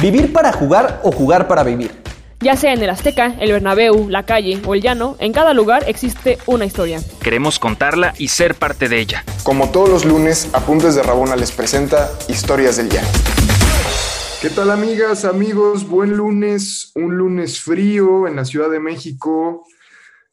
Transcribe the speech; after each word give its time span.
Vivir 0.00 0.32
para 0.32 0.52
jugar 0.52 1.00
o 1.02 1.10
jugar 1.10 1.48
para 1.48 1.64
vivir. 1.64 1.90
Ya 2.38 2.54
sea 2.54 2.72
en 2.72 2.80
el 2.80 2.88
Azteca, 2.88 3.34
el 3.40 3.50
Bernabéu, 3.50 4.08
la 4.08 4.22
calle 4.22 4.62
o 4.64 4.76
el 4.76 4.80
llano, 4.80 5.16
en 5.18 5.32
cada 5.32 5.54
lugar 5.54 5.82
existe 5.88 6.38
una 6.46 6.64
historia. 6.64 7.00
Queremos 7.20 7.58
contarla 7.58 8.14
y 8.16 8.28
ser 8.28 8.54
parte 8.54 8.88
de 8.88 9.00
ella. 9.00 9.24
Como 9.42 9.70
todos 9.70 9.88
los 9.88 10.04
lunes, 10.04 10.50
Apuntes 10.52 10.94
de 10.94 11.02
Rabona 11.02 11.34
les 11.34 11.50
presenta 11.50 12.12
Historias 12.28 12.76
del 12.76 12.90
Llano. 12.90 13.08
¿Qué 14.40 14.50
tal 14.50 14.70
amigas, 14.70 15.24
amigos? 15.24 15.88
Buen 15.88 16.16
lunes, 16.16 16.92
un 16.94 17.16
lunes 17.16 17.58
frío 17.60 18.28
en 18.28 18.36
la 18.36 18.44
Ciudad 18.44 18.70
de 18.70 18.78
México. 18.78 19.64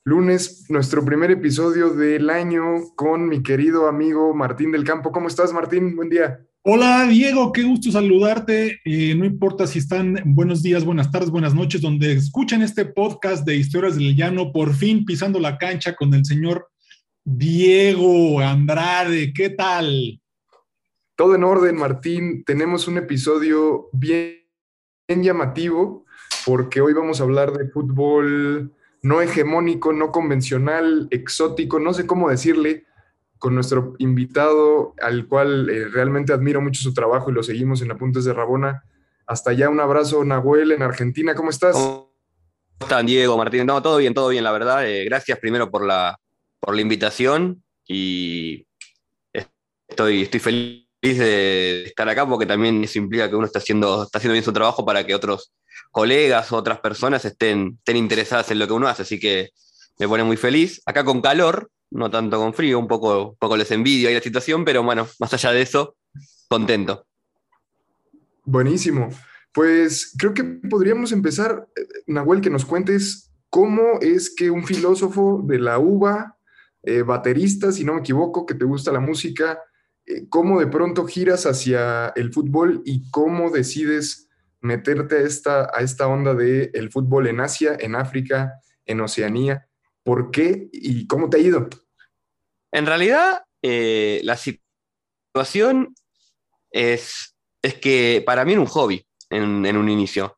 Lunes, 0.04 0.66
nuestro 0.70 1.04
primer 1.04 1.32
episodio 1.32 1.90
del 1.90 2.30
año 2.30 2.62
con 2.96 3.28
mi 3.28 3.42
querido 3.42 3.88
amigo 3.88 4.36
Martín 4.36 4.72
del 4.72 4.84
Campo. 4.84 5.12
¿Cómo 5.12 5.28
estás, 5.28 5.54
Martín? 5.54 5.96
Buen 5.96 6.10
día. 6.10 6.45
Hola 6.68 7.06
Diego, 7.06 7.52
qué 7.52 7.62
gusto 7.62 7.92
saludarte. 7.92 8.82
Eh, 8.86 9.14
no 9.14 9.24
importa 9.24 9.68
si 9.68 9.78
están 9.78 10.20
buenos 10.26 10.64
días, 10.64 10.84
buenas 10.84 11.12
tardes, 11.12 11.30
buenas 11.30 11.54
noches, 11.54 11.80
donde 11.80 12.14
escuchan 12.14 12.64
este 12.64 12.86
podcast 12.86 13.46
de 13.46 13.56
Historias 13.56 13.98
del 13.98 14.16
Llano, 14.16 14.52
por 14.52 14.74
fin 14.74 15.06
pisando 15.06 15.40
la 15.40 15.60
cancha 15.60 15.96
con 15.96 16.12
el 16.16 16.26
señor 16.26 16.72
Diego 17.24 18.40
Andrade. 18.40 19.32
¿Qué 19.32 19.52
tal? 19.52 20.20
Todo 21.16 21.36
en 21.36 21.44
orden, 21.44 21.76
Martín. 21.76 22.44
Tenemos 22.44 22.88
un 22.88 22.98
episodio 22.98 23.90
bien, 23.94 24.34
bien 25.08 25.22
llamativo 25.22 26.08
porque 26.48 26.82
hoy 26.82 26.94
vamos 26.94 27.20
a 27.20 27.26
hablar 27.26 27.54
de 27.54 27.70
fútbol 27.70 28.74
no 29.04 29.22
hegemónico, 29.22 29.94
no 29.94 30.12
convencional, 30.12 31.10
exótico, 31.12 31.80
no 31.80 31.94
sé 31.94 32.08
cómo 32.08 32.28
decirle 32.28 32.86
con 33.40 33.56
nuestro 33.56 33.96
invitado, 34.00 34.94
al 35.02 35.28
cual 35.28 35.70
eh, 35.70 35.88
realmente 35.88 36.34
admiro 36.34 36.62
mucho 36.62 36.82
su 36.82 36.94
trabajo 36.94 37.30
y 37.30 37.34
lo 37.34 37.44
seguimos 37.44 37.82
en 37.82 37.92
Apuntes 37.92 38.26
de 38.26 38.34
Rabona. 38.34 38.84
Hasta 39.28 39.52
allá, 39.52 39.70
un 39.70 39.80
abrazo, 39.80 40.24
Nahuel, 40.24 40.72
en 40.72 40.82
Argentina. 40.82 41.36
¿Cómo 41.36 41.50
estás? 41.50 41.76
¿Cómo 41.76 42.12
están, 42.80 43.06
Diego, 43.06 43.38
Martín? 43.38 43.66
No, 43.66 43.82
todo 43.82 43.98
bien, 43.98 44.14
todo 44.14 44.30
bien, 44.30 44.44
la 44.44 44.52
verdad. 44.52 44.88
Eh, 44.88 45.04
gracias 45.06 45.40
primero 45.40 45.70
por 45.70 45.86
la, 45.86 46.20
por 46.60 46.76
la 46.76 46.82
invitación 46.82 47.64
y 47.88 48.66
estoy, 49.88 50.24
estoy 50.24 50.40
feliz 50.40 50.86
de 51.02 51.84
estar 51.86 52.08
acá 52.10 52.28
porque 52.28 52.46
también 52.46 52.84
eso 52.84 52.98
implica 52.98 53.30
que 53.30 53.36
uno 53.36 53.46
está 53.46 53.60
haciendo, 53.60 54.04
está 54.04 54.18
haciendo 54.18 54.34
bien 54.34 54.44
su 54.44 54.54
trabajo 54.54 54.86
para 54.86 55.06
que 55.06 55.14
otros 55.14 55.54
colegas 55.92 56.52
o 56.52 56.58
otras 56.58 56.80
personas 56.80 57.26
estén, 57.26 57.76
estén 57.78 57.98
interesadas 57.98 58.50
en 58.52 58.60
lo 58.60 58.68
que 58.68 58.74
uno 58.74 58.88
hace. 58.88 59.04
Así 59.04 59.20
que 59.20 59.52
me 60.00 60.08
pone 60.08 60.24
muy 60.24 60.38
feliz. 60.38 60.82
Acá 60.86 61.04
con 61.04 61.22
calor, 61.22 61.70
no 61.92 62.10
tanto 62.10 62.38
con 62.38 62.54
frío, 62.54 62.80
un 62.80 62.88
poco, 62.88 63.36
poco 63.40 63.58
les 63.58 63.72
envidio 63.72 64.10
ahí 64.10 64.16
la 64.16 64.22
situación, 64.22 64.66
pero 64.66 64.84
bueno, 64.84 65.08
más 65.20 65.34
allá 65.34 65.52
de 65.52 65.62
eso, 65.62 65.96
contento. 66.48 67.06
Buenísimo. 68.44 69.10
Pues 69.54 70.14
creo 70.18 70.34
que 70.34 70.44
podríamos 70.44 71.12
empezar, 71.12 71.68
eh, 71.76 71.88
Nahuel, 72.08 72.42
que 72.42 72.50
nos 72.50 72.66
cuentes 72.66 73.32
cómo 73.50 74.00
es 74.02 74.34
que 74.36 74.52
un 74.52 74.66
filósofo 74.66 75.42
de 75.46 75.60
la 75.60 75.80
UBA, 75.80 76.38
eh, 76.84 77.02
baterista, 77.02 77.72
si 77.72 77.84
no 77.84 77.94
me 77.94 78.02
equivoco, 78.02 78.46
que 78.46 78.54
te 78.54 78.66
gusta 78.66 78.92
la 78.92 79.00
música, 79.00 79.60
eh, 80.06 80.28
cómo 80.30 80.60
de 80.60 80.68
pronto 80.68 81.06
giras 81.06 81.46
hacia 81.46 82.10
el 82.10 82.32
fútbol 82.32 82.82
y 82.86 83.10
cómo 83.10 83.50
decides 83.50 84.30
meterte 84.62 85.16
a 85.16 85.22
esta, 85.22 85.70
a 85.74 85.82
esta 85.82 86.08
onda 86.08 86.34
del 86.34 86.70
el 86.74 86.92
fútbol 86.92 87.28
en 87.28 87.40
Asia, 87.40 87.78
en 87.80 87.96
África, 87.96 88.54
en 88.86 89.02
Oceanía. 89.02 89.65
¿Por 90.06 90.30
qué 90.30 90.70
y 90.72 91.08
cómo 91.08 91.32
te 91.32 91.38
ha 91.38 91.40
ido? 91.40 91.68
En 92.72 92.86
realidad, 92.86 93.42
eh, 93.64 94.22
la 94.24 94.38
situación 94.38 95.96
es, 96.70 97.36
es 97.60 97.74
que 97.80 98.22
para 98.24 98.46
mí 98.46 98.52
era 98.52 98.62
un 98.62 98.68
hobby 98.68 99.04
en, 99.32 99.66
un 99.76 99.90
inicio. 99.90 100.38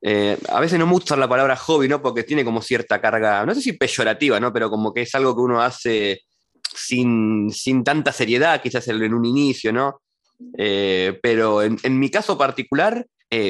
Eh, 0.00 0.38
a 0.48 0.60
veces 0.60 0.78
no 0.78 0.86
me 0.86 0.92
gusta 0.92 1.16
la 1.16 1.28
palabra 1.28 1.56
hobby, 1.56 1.88
¿no? 1.88 2.00
Porque 2.00 2.22
tiene 2.22 2.44
como 2.44 2.62
cierta 2.62 3.00
carga, 3.00 3.44
no 3.44 3.52
sé 3.52 3.62
si 3.62 3.72
peyorativa, 3.72 4.38
¿no? 4.38 4.52
Pero 4.52 4.70
como 4.70 4.94
que 4.94 5.02
es 5.02 5.14
algo 5.16 5.34
que 5.34 5.42
uno 5.42 5.60
hace 5.60 6.20
sin, 6.72 7.50
tanta 7.84 8.12
seriedad, 8.12 8.62
quizás 8.62 8.86
en 8.86 9.12
un 9.12 9.24
inicio, 9.24 9.72
¿no? 9.72 10.02
Eh, 10.56 11.18
pero 11.20 11.62
en, 11.62 11.98
mi 11.98 12.12
caso 12.12 12.38
particular 12.38 13.04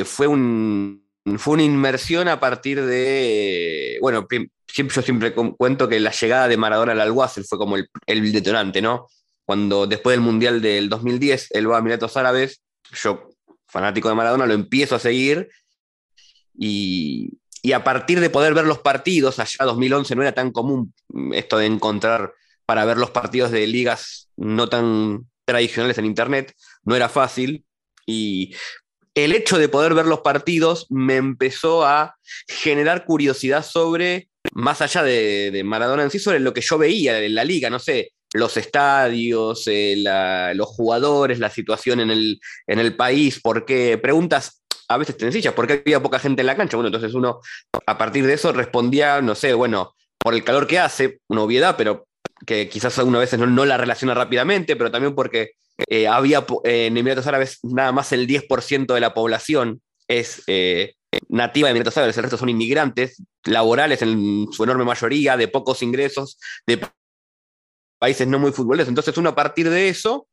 fue 0.06 0.26
un, 0.26 1.07
fue 1.36 1.54
una 1.54 1.62
inmersión 1.62 2.28
a 2.28 2.40
partir 2.40 2.84
de, 2.84 3.98
bueno, 4.00 4.26
siempre, 4.66 4.94
yo 4.94 5.02
siempre 5.02 5.34
cuento 5.34 5.88
que 5.88 6.00
la 6.00 6.12
llegada 6.12 6.48
de 6.48 6.56
Maradona 6.56 6.92
al 6.92 7.00
Alguacil 7.00 7.44
fue 7.44 7.58
como 7.58 7.76
el, 7.76 8.32
detonante, 8.32 8.80
¿no? 8.80 9.08
Cuando 9.44 9.86
después 9.86 10.14
del 10.14 10.20
Mundial 10.20 10.60
del 10.60 10.88
2010 10.88 11.48
él 11.52 11.70
va 11.70 11.76
a 11.76 11.80
Emiratos 11.80 12.16
Árabes, 12.16 12.62
yo, 12.92 13.30
fanático 13.66 14.08
de 14.08 14.14
Maradona, 14.14 14.46
lo 14.46 14.54
empiezo 14.54 14.94
a 14.94 14.98
seguir 14.98 15.48
y, 16.58 17.30
y 17.62 17.72
a 17.72 17.84
partir 17.84 18.20
de 18.20 18.30
poder 18.30 18.54
ver 18.54 18.66
los 18.66 18.78
partidos, 18.78 19.38
allá 19.38 19.64
2011 19.64 20.14
no 20.14 20.22
era 20.22 20.32
tan 20.32 20.52
común 20.52 20.94
esto 21.32 21.58
de 21.58 21.66
encontrar 21.66 22.32
para 22.66 22.84
ver 22.84 22.98
los 22.98 23.10
partidos 23.10 23.50
de 23.50 23.66
ligas 23.66 24.28
no 24.36 24.68
tan 24.68 25.26
tradicionales 25.46 25.96
en 25.96 26.04
Internet, 26.04 26.54
no 26.84 26.94
era 26.94 27.08
fácil. 27.08 27.64
Y 28.04 28.54
el 29.24 29.32
hecho 29.32 29.58
de 29.58 29.68
poder 29.68 29.94
ver 29.94 30.06
los 30.06 30.20
partidos 30.20 30.86
me 30.90 31.16
empezó 31.16 31.84
a 31.84 32.16
generar 32.46 33.04
curiosidad 33.04 33.64
sobre, 33.64 34.28
más 34.52 34.80
allá 34.82 35.02
de, 35.02 35.62
Maradona 35.64 36.02
en 36.02 36.10
sí, 36.10 36.18
sobre 36.18 36.40
lo 36.40 36.52
que 36.52 36.60
yo 36.60 36.78
veía 36.78 37.22
en 37.22 37.34
la 37.34 37.44
liga, 37.44 37.70
no 37.70 37.78
sé, 37.78 38.12
los 38.34 38.56
estadios, 38.56 39.64
eh, 39.66 40.02
los 40.54 40.68
jugadores, 40.68 41.38
la 41.38 41.50
situación 41.50 42.00
en 42.00 42.10
el, 42.10 42.40
en 42.66 42.78
el 42.78 42.94
país, 42.94 43.40
por 43.40 43.64
qué, 43.64 43.98
preguntas 43.98 44.62
a 44.88 44.96
veces 44.96 45.16
sencillas, 45.18 45.52
¿por 45.52 45.66
qué 45.66 45.82
había 45.84 46.02
poca 46.02 46.18
gente 46.18 46.40
en 46.40 46.46
la 46.46 46.56
cancha? 46.56 46.76
Bueno, 46.76 46.88
entonces 46.88 47.12
uno 47.14 47.40
a 47.86 47.98
partir 47.98 48.26
de 48.26 48.34
eso 48.34 48.52
respondía, 48.52 49.20
no 49.20 49.34
sé, 49.34 49.52
bueno, 49.52 49.94
por 50.18 50.34
el 50.34 50.44
calor 50.44 50.66
que 50.66 50.78
hace, 50.78 51.20
una 51.28 51.42
obviedad, 51.42 51.76
pero 51.76 52.06
que 52.46 52.68
quizás 52.68 52.98
algunas 52.98 53.20
veces 53.20 53.38
no, 53.38 53.46
no 53.46 53.64
la 53.64 53.76
relaciona 53.76 54.14
rápidamente, 54.14 54.76
pero 54.76 54.90
también 54.90 55.14
porque 55.14 55.52
eh, 55.86 56.08
había 56.08 56.44
en 56.64 56.96
Emiratos 56.96 57.26
Árabes 57.26 57.60
nada 57.62 57.92
más 57.92 58.12
el 58.12 58.26
10% 58.26 58.92
de 58.92 59.00
la 59.00 59.14
población 59.14 59.80
es 60.08 60.42
eh, 60.46 60.94
nativa 61.28 61.68
de 61.68 61.70
Emiratos 61.70 61.96
Árabes, 61.96 62.16
el 62.16 62.24
resto 62.24 62.38
son 62.38 62.48
inmigrantes 62.48 63.22
laborales 63.44 64.02
en 64.02 64.48
su 64.52 64.64
enorme 64.64 64.84
mayoría, 64.84 65.36
de 65.36 65.48
pocos 65.48 65.82
ingresos, 65.82 66.38
de 66.66 66.80
países 67.98 68.26
no 68.26 68.38
muy 68.38 68.52
futboleros. 68.52 68.88
Entonces 68.88 69.16
uno 69.18 69.30
a 69.30 69.34
partir 69.34 69.70
de 69.70 69.88
eso 69.88 70.26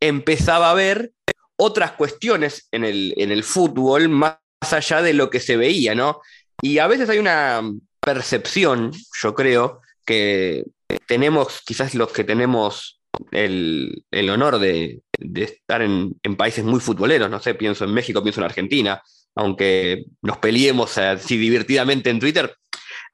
empezaba 0.00 0.70
a 0.70 0.74
ver 0.74 1.12
otras 1.56 1.92
cuestiones 1.92 2.68
en 2.70 2.84
el, 2.84 3.14
en 3.16 3.30
el 3.32 3.42
fútbol 3.42 4.08
más 4.08 4.38
allá 4.70 5.02
de 5.02 5.14
lo 5.14 5.30
que 5.30 5.40
se 5.40 5.56
veía, 5.56 5.94
¿no? 5.94 6.20
Y 6.60 6.78
a 6.78 6.86
veces 6.86 7.08
hay 7.08 7.18
una 7.18 7.62
percepción, 8.00 8.92
yo 9.22 9.34
creo, 9.34 9.80
que 10.04 10.64
tenemos, 11.06 11.60
quizás 11.66 11.94
los 11.94 12.12
que 12.12 12.24
tenemos 12.24 12.95
el, 13.30 14.30
honor 14.30 14.58
de, 14.58 15.02
estar 15.34 15.82
en, 15.82 16.14
países 16.36 16.64
muy 16.64 16.80
futboleros, 16.80 17.30
no 17.30 17.40
sé, 17.40 17.54
pienso 17.54 17.84
en 17.84 17.94
México, 17.94 18.22
pienso 18.22 18.40
en 18.40 18.44
Argentina, 18.44 19.02
aunque 19.34 20.04
nos 20.22 20.38
peleemos 20.38 20.96
así 20.98 21.36
divertidamente 21.36 22.10
en 22.10 22.20
Twitter, 22.20 22.54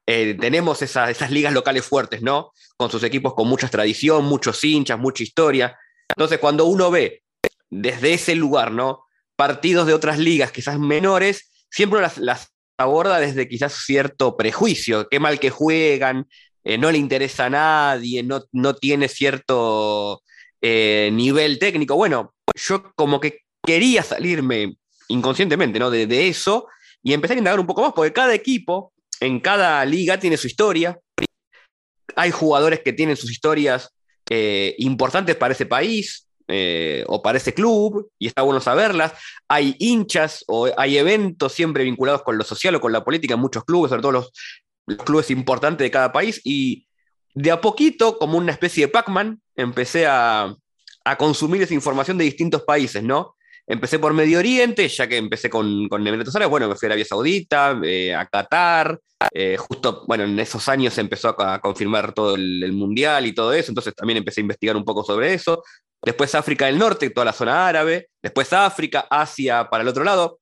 eh, 0.05 0.35
tenemos 0.39 0.81
esas 0.81 1.31
ligas 1.31 1.53
locales 1.53 1.85
fuertes, 1.85 2.21
¿no? 2.21 2.51
Con 2.75 2.91
sus 2.91 3.03
equipos 3.03 3.33
con 3.33 3.47
mucha 3.47 3.69
tradición, 3.69 4.25
muchos 4.25 4.63
hinchas, 4.63 4.99
mucha 4.99 5.23
historia. 5.23 5.77
Entonces, 6.09 6.39
cuando 6.39 6.65
uno 6.65 6.91
ve 6.91 7.23
desde 7.69 8.13
ese 8.13 8.35
lugar, 8.35 8.71
¿no? 8.71 9.05
Partidos 9.35 9.87
de 9.87 9.93
otras 9.93 10.19
ligas 10.19 10.51
quizás 10.51 10.77
menores, 10.77 11.49
siempre 11.69 12.01
las, 12.01 12.17
las 12.17 12.53
aborda 12.77 13.19
desde 13.19 13.47
quizás 13.47 13.73
cierto 13.73 14.35
prejuicio, 14.35 15.07
qué 15.09 15.19
mal 15.19 15.39
que 15.39 15.49
juegan, 15.49 16.27
eh, 16.63 16.77
no 16.77 16.91
le 16.91 16.97
interesa 16.97 17.45
a 17.45 17.49
nadie, 17.49 18.23
no, 18.23 18.43
no 18.53 18.73
tiene 18.75 19.09
cierto 19.09 20.23
eh, 20.61 21.09
nivel 21.11 21.59
técnico. 21.59 21.95
Bueno, 21.95 22.33
yo 22.55 22.93
como 22.95 23.19
que 23.19 23.39
quería 23.65 24.01
salirme 24.03 24.77
inconscientemente 25.09 25.77
¿no? 25.79 25.91
de, 25.91 26.27
eso 26.27 26.67
y 27.01 27.13
empecé 27.13 27.33
a 27.33 27.37
indagar 27.37 27.59
un 27.59 27.67
poco 27.67 27.81
más, 27.81 27.93
porque 27.93 28.13
cada 28.13 28.33
equipo 28.33 28.93
en 29.19 29.39
cada 29.41 29.83
liga 29.83 30.19
tiene 30.19 30.37
su 30.37 30.47
historia. 30.47 30.97
Hay 32.15 32.31
jugadores 32.31 32.79
que 32.79 32.93
tienen 32.93 33.17
sus 33.17 33.31
historias 33.31 33.89
eh, 34.29 34.75
importantes 34.77 35.35
para 35.35 35.53
ese 35.53 35.65
país, 35.65 36.27
o 37.07 37.21
para 37.23 37.39
ese 37.39 37.53
club, 37.53 38.11
y 38.19 38.27
está 38.27 38.43
bueno 38.43 38.59
saberlas. 38.59 39.13
Hay 39.47 39.75
hinchas 39.79 40.43
o 40.47 40.69
hay 40.77 40.99
eventos 40.99 41.51
siempre 41.51 41.83
vinculados 41.83 42.21
con 42.21 42.37
lo 42.37 42.43
social 42.43 42.75
o 42.75 42.81
con 42.81 42.91
la 42.91 43.03
política 43.03 43.33
en 43.33 43.39
muchos 43.39 43.63
clubes, 43.63 43.89
sobre 43.89 44.03
todo 44.03 44.11
los, 44.11 44.31
los 44.85 44.97
clubes 44.99 45.31
importantes 45.31 45.85
de 45.85 45.91
cada 45.91 46.11
país 46.11 46.41
y 46.43 46.87
de 47.33 47.51
a 47.51 47.61
poquito, 47.61 48.17
como 48.17 48.37
una 48.37 48.51
especie 48.51 48.85
de 48.85 48.91
Pac-Man, 48.91 49.41
empecé 49.55 50.05
a, 50.07 50.55
consumir 51.17 51.61
esa 51.61 51.73
información 51.73 52.17
de 52.17 52.23
distintos 52.23 52.63
países, 52.63 53.03
¿no? 53.03 53.35
Empecé 53.67 53.99
por 53.99 54.13
Medio 54.13 54.39
Oriente, 54.39 54.87
ya 54.87 55.07
que 55.07 55.17
empecé 55.17 55.49
con, 55.49 55.89
con 55.89 56.05
Emiratos 56.05 56.35
Árabes, 56.35 56.49
bueno, 56.49 56.69
me 56.69 56.75
fui 56.75 56.85
a 56.85 56.89
Arabia 56.89 57.05
Saudita, 57.05 57.79
eh, 57.83 58.15
a 58.15 58.25
Qatar, 58.25 58.99
eh, 59.31 59.57
justo, 59.57 60.03
bueno, 60.07 60.23
en 60.23 60.37
esos 60.39 60.67
años 60.69 60.93
se 60.93 61.01
empezó 61.01 61.35
a, 61.41 61.59
confirmar 61.59 62.13
todo 62.13 62.35
el, 62.35 62.71
Mundial 62.73 63.25
y 63.25 63.33
todo 63.33 63.53
eso, 63.53 63.71
entonces 63.71 63.93
también 63.95 64.17
empecé 64.17 64.41
a 64.41 64.43
investigar 64.43 64.75
un 64.75 64.85
poco 64.85 65.03
sobre 65.03 65.33
eso. 65.33 65.63
Después 66.01 66.35
África 66.35 66.65
del 66.65 66.77
Norte, 66.77 67.09
toda 67.09 67.25
la 67.25 67.33
zona 67.33 67.67
árabe, 67.67 68.09
después 68.21 68.51
África, 68.51 69.07
Asia 69.09 69.69
para 69.69 69.83
el 69.83 69.87
otro 69.87 70.03
lado. 70.03 70.39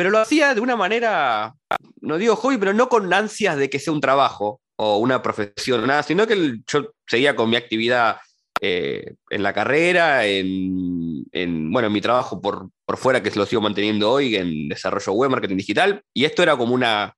Pero 0.00 0.08
lo 0.08 0.18
hacía 0.18 0.54
de 0.54 0.62
una 0.62 0.76
manera, 0.76 1.54
no 2.00 2.16
digo 2.16 2.34
hobby, 2.34 2.56
pero 2.56 2.72
no 2.72 2.88
con 2.88 3.12
ansias 3.12 3.58
de 3.58 3.68
que 3.68 3.78
sea 3.78 3.92
un 3.92 4.00
trabajo 4.00 4.62
o 4.76 4.96
una 4.96 5.20
profesión, 5.20 5.86
nada, 5.86 6.02
sino 6.02 6.26
que 6.26 6.60
yo 6.66 6.94
seguía 7.06 7.36
con 7.36 7.50
mi 7.50 7.56
actividad 7.56 8.16
eh, 8.62 9.12
en 9.28 9.42
la 9.42 9.52
carrera, 9.52 10.24
en, 10.24 11.26
en, 11.32 11.70
bueno, 11.70 11.88
en 11.88 11.92
mi 11.92 12.00
trabajo 12.00 12.40
por, 12.40 12.70
por 12.86 12.96
fuera, 12.96 13.22
que 13.22 13.30
lo 13.32 13.44
sigo 13.44 13.60
manteniendo 13.60 14.10
hoy, 14.10 14.36
en 14.36 14.70
desarrollo 14.70 15.12
web, 15.12 15.32
marketing 15.32 15.58
digital, 15.58 16.02
y 16.14 16.24
esto 16.24 16.42
era 16.42 16.56
como, 16.56 16.72
una, 16.72 17.14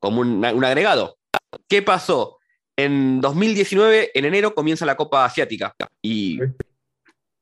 como 0.00 0.20
un, 0.20 0.44
un 0.44 0.64
agregado. 0.64 1.16
¿Qué 1.68 1.82
pasó? 1.82 2.38
En 2.76 3.20
2019, 3.20 4.10
en 4.12 4.24
enero, 4.24 4.56
comienza 4.56 4.84
la 4.84 4.96
Copa 4.96 5.24
Asiática. 5.24 5.72
Y, 6.02 6.40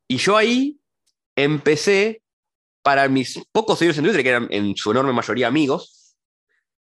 y 0.06 0.19
yo 0.19 0.37
ahí 0.37 0.79
empecé, 1.35 2.21
para 2.82 3.08
mis 3.08 3.40
pocos 3.52 3.79
seguidores 3.79 3.99
en 3.99 4.05
Twitter, 4.05 4.23
que 4.23 4.29
eran 4.29 4.49
en 4.50 4.76
su 4.76 4.90
enorme 4.90 5.12
mayoría 5.12 5.46
amigos, 5.46 6.17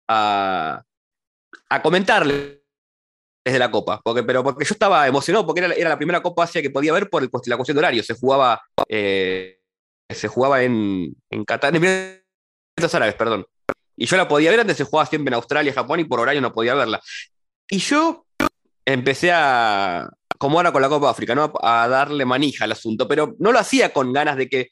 a, 0.08 0.82
a 1.68 1.82
comentarles 1.82 2.58
desde 3.44 3.58
la 3.58 3.70
Copa. 3.70 4.00
Porque, 4.02 4.22
pero 4.22 4.42
porque 4.42 4.64
yo 4.64 4.72
estaba 4.72 5.06
emocionado, 5.06 5.46
porque 5.46 5.60
era, 5.60 5.74
era 5.74 5.90
la 5.90 5.96
primera 5.96 6.22
Copa 6.22 6.44
Asia 6.44 6.62
que 6.62 6.70
podía 6.70 6.92
ver 6.92 7.10
por 7.10 7.22
el 7.22 7.30
la 7.46 7.56
cuestión 7.56 7.74
de 7.76 7.78
horario. 7.80 8.02
Se 8.02 8.14
jugaba, 8.14 8.62
eh, 8.88 9.60
se 10.08 10.28
jugaba 10.28 10.62
en, 10.62 11.14
en 11.30 11.44
Qatar, 11.44 11.74
en 11.74 11.84
Emiratos 11.84 12.94
Árabes, 12.94 13.14
perdón. 13.14 13.46
Y 13.96 14.06
yo 14.06 14.16
la 14.16 14.26
podía 14.26 14.50
ver 14.50 14.60
antes, 14.60 14.76
se 14.76 14.84
jugaba 14.84 15.06
siempre 15.06 15.30
en 15.30 15.34
Australia, 15.34 15.72
Japón, 15.72 16.00
y 16.00 16.04
por 16.04 16.20
horario 16.20 16.40
no 16.40 16.52
podía 16.52 16.74
verla. 16.74 17.00
Y 17.68 17.78
yo 17.78 18.26
empecé 18.84 19.30
a, 19.32 20.08
como 20.38 20.58
ahora 20.58 20.72
con 20.72 20.82
la 20.82 20.88
Copa 20.88 21.10
África, 21.10 21.34
¿no? 21.34 21.52
a 21.62 21.86
darle 21.88 22.24
manija 22.24 22.64
al 22.64 22.72
asunto, 22.72 23.06
pero 23.06 23.36
no 23.38 23.52
lo 23.52 23.58
hacía 23.58 23.92
con 23.92 24.12
ganas 24.12 24.36
de 24.36 24.48
que, 24.48 24.70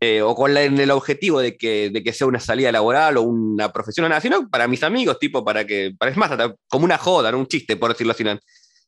eh, 0.00 0.22
o 0.22 0.34
con 0.34 0.56
el 0.56 0.90
objetivo 0.90 1.40
de 1.40 1.56
que, 1.56 1.90
de 1.90 2.02
que 2.02 2.12
sea 2.12 2.26
una 2.26 2.40
salida 2.40 2.70
laboral 2.72 3.16
o 3.16 3.22
una 3.22 3.72
profesión, 3.72 4.06
o 4.06 4.08
nada, 4.08 4.20
sino 4.20 4.48
para 4.48 4.68
mis 4.68 4.82
amigos, 4.82 5.18
tipo, 5.18 5.44
para 5.44 5.66
que, 5.66 5.94
para, 5.98 6.10
es 6.10 6.16
más, 6.16 6.30
como 6.68 6.84
una 6.84 6.98
joda, 6.98 7.32
¿no? 7.32 7.38
un 7.38 7.46
chiste, 7.46 7.76
por 7.76 7.90
decirlo 7.92 8.12
así, 8.12 8.24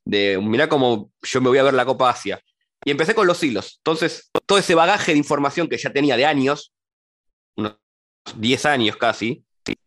de 0.05 0.39
mirá 0.43 0.69
cómo 0.69 1.11
yo 1.23 1.41
me 1.41 1.49
voy 1.49 1.59
a 1.59 1.63
ver 1.63 1.75
la 1.75 1.85
Copa 1.85 2.11
Asia. 2.11 2.41
Y 2.85 2.91
empecé 2.93 3.15
con 3.15 3.27
los 3.27 3.43
hilos. 3.43 3.81
Entonces, 3.81 4.31
todo 4.47 4.59
ese 4.59 4.75
bagaje 4.75 5.13
de 5.13 5.19
información 5.19 5.69
que 5.69 5.77
ya 5.79 5.93
tenía 5.93 6.17
de 6.17 6.25
años, 6.25 6.73
unos 7.57 7.77
10 8.37 8.65
años 8.67 8.97
casi, 8.97 9.45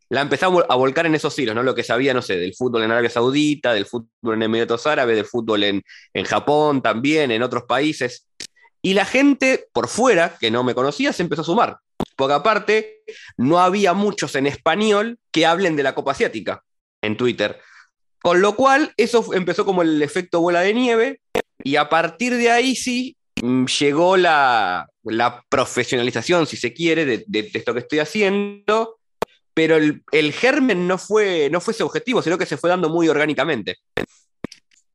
la 0.10 0.28
vol- 0.28 0.66
a 0.68 0.76
volcar 0.76 1.06
en 1.06 1.16
esos 1.16 1.38
hilos, 1.40 1.56
¿no? 1.56 1.64
Lo 1.64 1.74
que 1.74 1.84
sabía, 1.84 2.14
no 2.14 2.22
sé, 2.22 2.36
del 2.38 2.54
fútbol 2.54 2.84
en 2.84 2.92
Arabia 2.92 3.10
Saudita, 3.10 3.74
del 3.74 3.86
fútbol 3.86 4.36
en 4.36 4.44
Emiratos 4.44 4.86
Árabes, 4.86 5.16
del 5.16 5.26
fútbol 5.26 5.64
en, 5.64 5.82
en 6.14 6.26
Japón 6.26 6.82
también, 6.82 7.32
en 7.32 7.42
otros 7.44 7.64
países. 7.64 8.28
Y 8.82 8.94
la 8.94 9.06
gente 9.06 9.68
por 9.74 9.88
fuera, 9.88 10.38
que 10.40 10.52
no 10.52 10.64
me 10.64 10.74
conocía, 10.74 11.14
se 11.14 11.24
empezó 11.24 11.42
a 11.42 11.46
sumar. 11.46 11.78
Porque 12.16 12.34
aparte, 12.34 13.02
no 13.38 13.60
había 13.60 13.94
muchos 13.94 14.36
en 14.36 14.48
español 14.48 15.20
que 15.32 15.46
hablen 15.46 15.76
de 15.76 15.84
la 15.84 15.96
Copa 15.96 16.12
Asiática 16.12 16.64
en 17.02 17.18
Twitter. 17.18 17.60
Con 18.22 18.42
lo 18.42 18.56
cual, 18.56 18.94
eso 18.98 19.34
empezó 19.34 19.66
como 19.66 19.82
el 19.82 20.02
efecto 20.02 20.42
bola 20.42 20.62
de 20.62 20.74
nieve, 20.74 21.22
y 21.64 21.76
a 21.76 21.90
partir 21.90 22.36
de 22.36 22.52
ahí 22.52 22.76
sí 22.76 23.18
mm, 23.42 23.66
llegó 23.66 24.18
la, 24.18 24.88
profesionalización, 25.50 26.48
si 26.48 26.58
se 26.58 26.74
quiere, 26.74 27.06
de, 27.06 27.52
esto 27.54 27.74
que 27.74 27.80
estoy 27.80 28.00
haciendo, 28.00 29.00
pero 29.54 29.76
el, 29.76 30.04
el 30.12 30.34
germen 30.34 30.88
no 30.88 30.98
fue, 30.98 31.50
no 31.52 31.62
fue 31.62 31.74
ese 31.74 31.84
objetivo, 31.84 32.22
sino 32.22 32.38
que 32.38 32.46
se 32.46 32.58
fue 32.58 32.70
dando 32.70 32.90
muy 32.90 33.10
orgánicamente. 33.10 33.78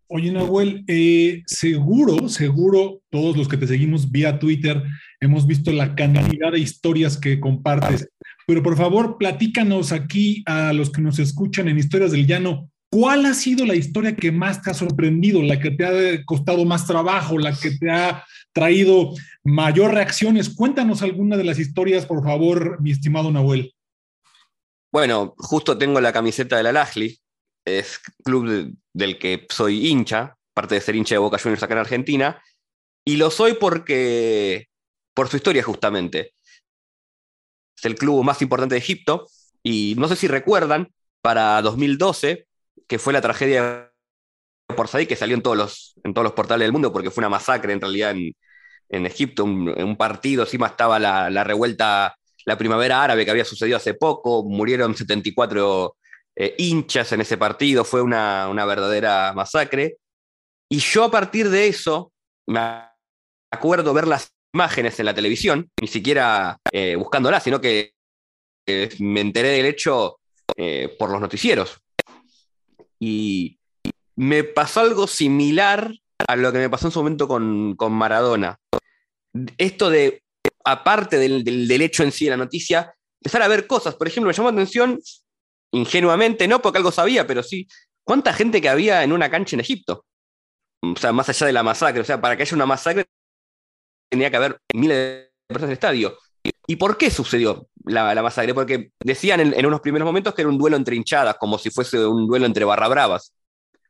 Oye, 0.09 0.31
Nahuel, 0.31 0.85
eh, 0.87 1.43
seguro, 1.47 2.29
seguro, 2.29 3.01
todos 3.11 3.37
los 3.37 3.49
que 3.49 3.57
te 3.57 3.67
seguimos 3.67 4.11
vía 4.11 4.39
Twitter 4.39 4.81
hemos 5.21 5.49
visto 5.49 5.73
la 5.73 5.97
cantidad 5.97 6.53
de 6.53 6.61
historias 6.61 7.19
que 7.19 7.41
compartes, 7.41 8.09
pero 8.47 8.63
por 8.63 8.77
favor, 8.77 9.19
platícanos 9.19 9.91
aquí 9.91 10.45
a 10.47 10.73
los 10.73 10.91
que 10.91 11.03
nos 11.03 11.19
escuchan 11.19 11.67
en 11.69 11.79
Historias 11.79 12.13
del 12.13 12.27
Llano, 12.27 12.71
¿cuál 12.89 13.27
ha 13.27 13.35
sido 13.35 13.67
la 13.67 13.75
historia 13.75 14.15
que 14.15 14.31
más 14.31 14.63
te 14.63 14.71
ha 14.71 14.75
sorprendido, 14.75 15.43
la 15.43 15.59
que 15.59 15.73
te 15.73 15.85
ha 15.85 16.25
costado 16.25 16.65
más 16.65 16.87
trabajo, 16.87 17.37
la 17.37 17.53
que 17.57 17.73
te 17.73 17.91
ha 17.91 18.25
traído 18.53 19.13
mayor 19.43 19.93
reacciones? 19.93 20.51
Cuéntanos 20.51 21.03
alguna 21.03 21.37
de 21.37 21.45
las 21.45 21.59
historias, 21.59 22.07
por 22.07 22.23
favor, 22.23 22.81
mi 22.81 22.93
estimado 22.93 23.33
Nahuel. 23.33 23.75
Bueno, 24.93 25.35
justo 25.37 25.77
tengo 25.77 26.01
la 26.01 26.13
camiseta 26.13 26.57
del 26.57 26.67
Al-Ahly, 26.67 27.19
es 27.67 28.01
club 28.25 28.49
de- 28.49 28.73
del 28.95 29.19
que 29.19 29.47
soy 29.51 29.89
hincha, 29.89 30.37
parte 30.55 30.77
de 30.77 30.83
ser 30.83 30.97
hincha 30.97 31.17
de 31.17 31.21
Boca 31.21 31.39
Juniors 31.39 31.63
acá 31.65 31.75
en 31.75 31.81
Argentina, 31.81 32.43
y 33.05 33.17
lo 33.19 33.31
soy 33.31 33.55
porque, 33.55 34.69
por 35.15 35.29
su 35.29 35.37
historia 35.39 35.63
justamente. 35.65 36.35
Es 37.77 37.85
el 37.85 37.95
club 37.97 38.25
más 38.25 38.41
importante 38.43 38.75
de 38.75 38.79
Egipto, 38.81 39.27
y 39.63 39.95
no 39.99 40.09
sé 40.09 40.17
si 40.17 40.29
recuerdan, 40.29 40.89
para 41.23 41.61
2012, 41.63 42.47
que 42.89 42.99
fue 42.99 43.13
la 43.13 43.21
tragedia 43.21 43.93
por 44.77 44.89
Said, 44.89 45.09
que 45.09 45.17
salió 45.17 45.37
en 45.37 45.43
todos 45.43 45.57
los, 45.57 45.95
en 46.05 46.15
todos 46.15 46.25
los 46.25 46.33
portales 46.35 46.65
del 46.67 46.73
mundo, 46.73 46.93
porque 46.93 47.11
fue 47.11 47.23
una 47.23 47.29
masacre 47.31 47.73
en 47.73 47.81
realidad 47.81 48.13
en, 48.13 48.33
en 48.91 49.07
Egipto, 49.07 49.45
un, 49.45 49.69
un 49.69 49.97
partido, 49.97 50.45
encima 50.45 50.69
estaba 50.69 50.99
la, 50.99 51.31
la 51.31 51.45
revuelta 51.45 52.17
la 52.47 52.57
primavera 52.59 53.03
árabe 53.03 53.25
que 53.25 53.31
había 53.33 53.45
sucedido 53.45 53.77
hace 53.77 53.95
poco, 53.95 54.45
murieron 54.45 54.97
74 54.97 55.97
eh, 56.37 56.55
hinchas 56.59 57.13
en 57.13 57.23
ese 57.23 57.39
partido, 57.39 57.85
fue 57.85 58.03
una, 58.03 58.49
una 58.49 58.65
verdadera 58.65 59.33
masacre. 59.35 59.97
Y 60.69 60.79
yo 60.79 61.05
a 61.05 61.11
partir 61.11 61.49
de 61.49 61.69
eso 61.69 62.13
me 62.47 62.61
acuerdo 63.51 63.95
ver 63.95 64.07
las 64.07 64.31
imágenes 64.53 64.99
en 65.01 65.07
la 65.07 65.15
televisión, 65.15 65.71
ni 65.81 65.89
siquiera 65.89 66.59
eh, 66.73 66.97
buscándolas, 66.97 67.43
sino 67.43 67.61
que 67.61 67.93
me 68.99 69.21
enteré 69.21 69.51
del 69.51 69.67
hecho 69.67 70.19
eh, 70.57 70.95
por 70.99 71.11
los 71.11 71.21
noticieros. 71.21 71.79
Y 72.99 73.59
me 74.17 74.45
pasó 74.45 74.81
algo 74.81 75.07
similar 75.07 75.93
a 76.27 76.37
lo 76.37 76.53
que 76.53 76.59
me 76.59 76.71
pasó 76.71 76.87
en 76.89 76.93
su 76.93 77.01
momento 77.01 77.29
con, 77.29 77.77
con 77.77 77.93
Maradona. 77.93 78.59
Esto 79.59 79.91
de 79.91 80.23
aparte 80.65 81.19
del, 81.19 81.45
del, 81.45 81.69
del, 81.69 81.83
hecho 81.83 82.03
en 82.03 82.11
sí 82.11 82.25
de 82.25 82.33
la 82.33 82.37
noticia, 82.37 82.95
empezar 83.21 83.43
a 83.43 83.49
ver 83.49 83.67
cosas. 83.67 83.95
Por 83.95 84.09
ejemplo, 84.09 84.29
me 84.29 84.35
llamó 84.35 84.51
la 84.51 84.57
atención, 84.57 84.99
ingenuamente, 85.73 86.49
no 86.49 86.63
porque 86.63 86.79
algo 86.79 86.93
sabía, 86.93 87.27
pero 87.27 87.43
sí, 87.43 87.67
cuánta 88.05 88.33
gente 88.33 88.61
que 88.61 88.69
había 88.69 89.03
en 89.03 89.13
una 89.13 89.31
cancha 89.31 89.57
en 89.57 89.61
Egipto. 89.61 90.05
O 90.83 90.97
sea, 90.97 91.13
más 91.13 91.29
allá 91.29 91.47
de 91.47 91.53
la 91.53 91.63
masacre, 91.63 92.01
o 92.01 92.05
sea, 92.05 92.21
para 92.21 92.37
que 92.37 92.43
haya 92.43 92.55
una 92.55 92.67
masacre 92.67 93.07
tenía 94.09 94.31
que 94.31 94.37
haber 94.37 94.61
miles 94.75 94.97
de 94.97 95.31
personas 95.49 95.65
en 95.65 95.71
el 95.71 95.75
estadio. 95.75 96.19
¿Y 96.67 96.77
por 96.77 96.97
qué 96.97 97.11
sucedió 97.11 97.69
la, 97.85 98.15
la 98.15 98.23
masacre? 98.23 98.55
Porque 98.55 98.93
decían 99.01 99.41
en, 99.41 99.67
unos 99.67 99.81
primeros 99.81 100.07
momentos 100.07 100.35
que 100.35 100.43
era 100.43 100.49
un 100.49 100.59
duelo 100.59 100.77
entre 100.77 100.97
hinchadas, 100.97 101.37
como 101.39 101.59
si 101.59 101.71
fuese 101.71 102.05
un 102.07 102.27
duelo 102.27 102.47
entre 102.47 102.65
barra 102.65 102.89
bravas. 102.89 103.33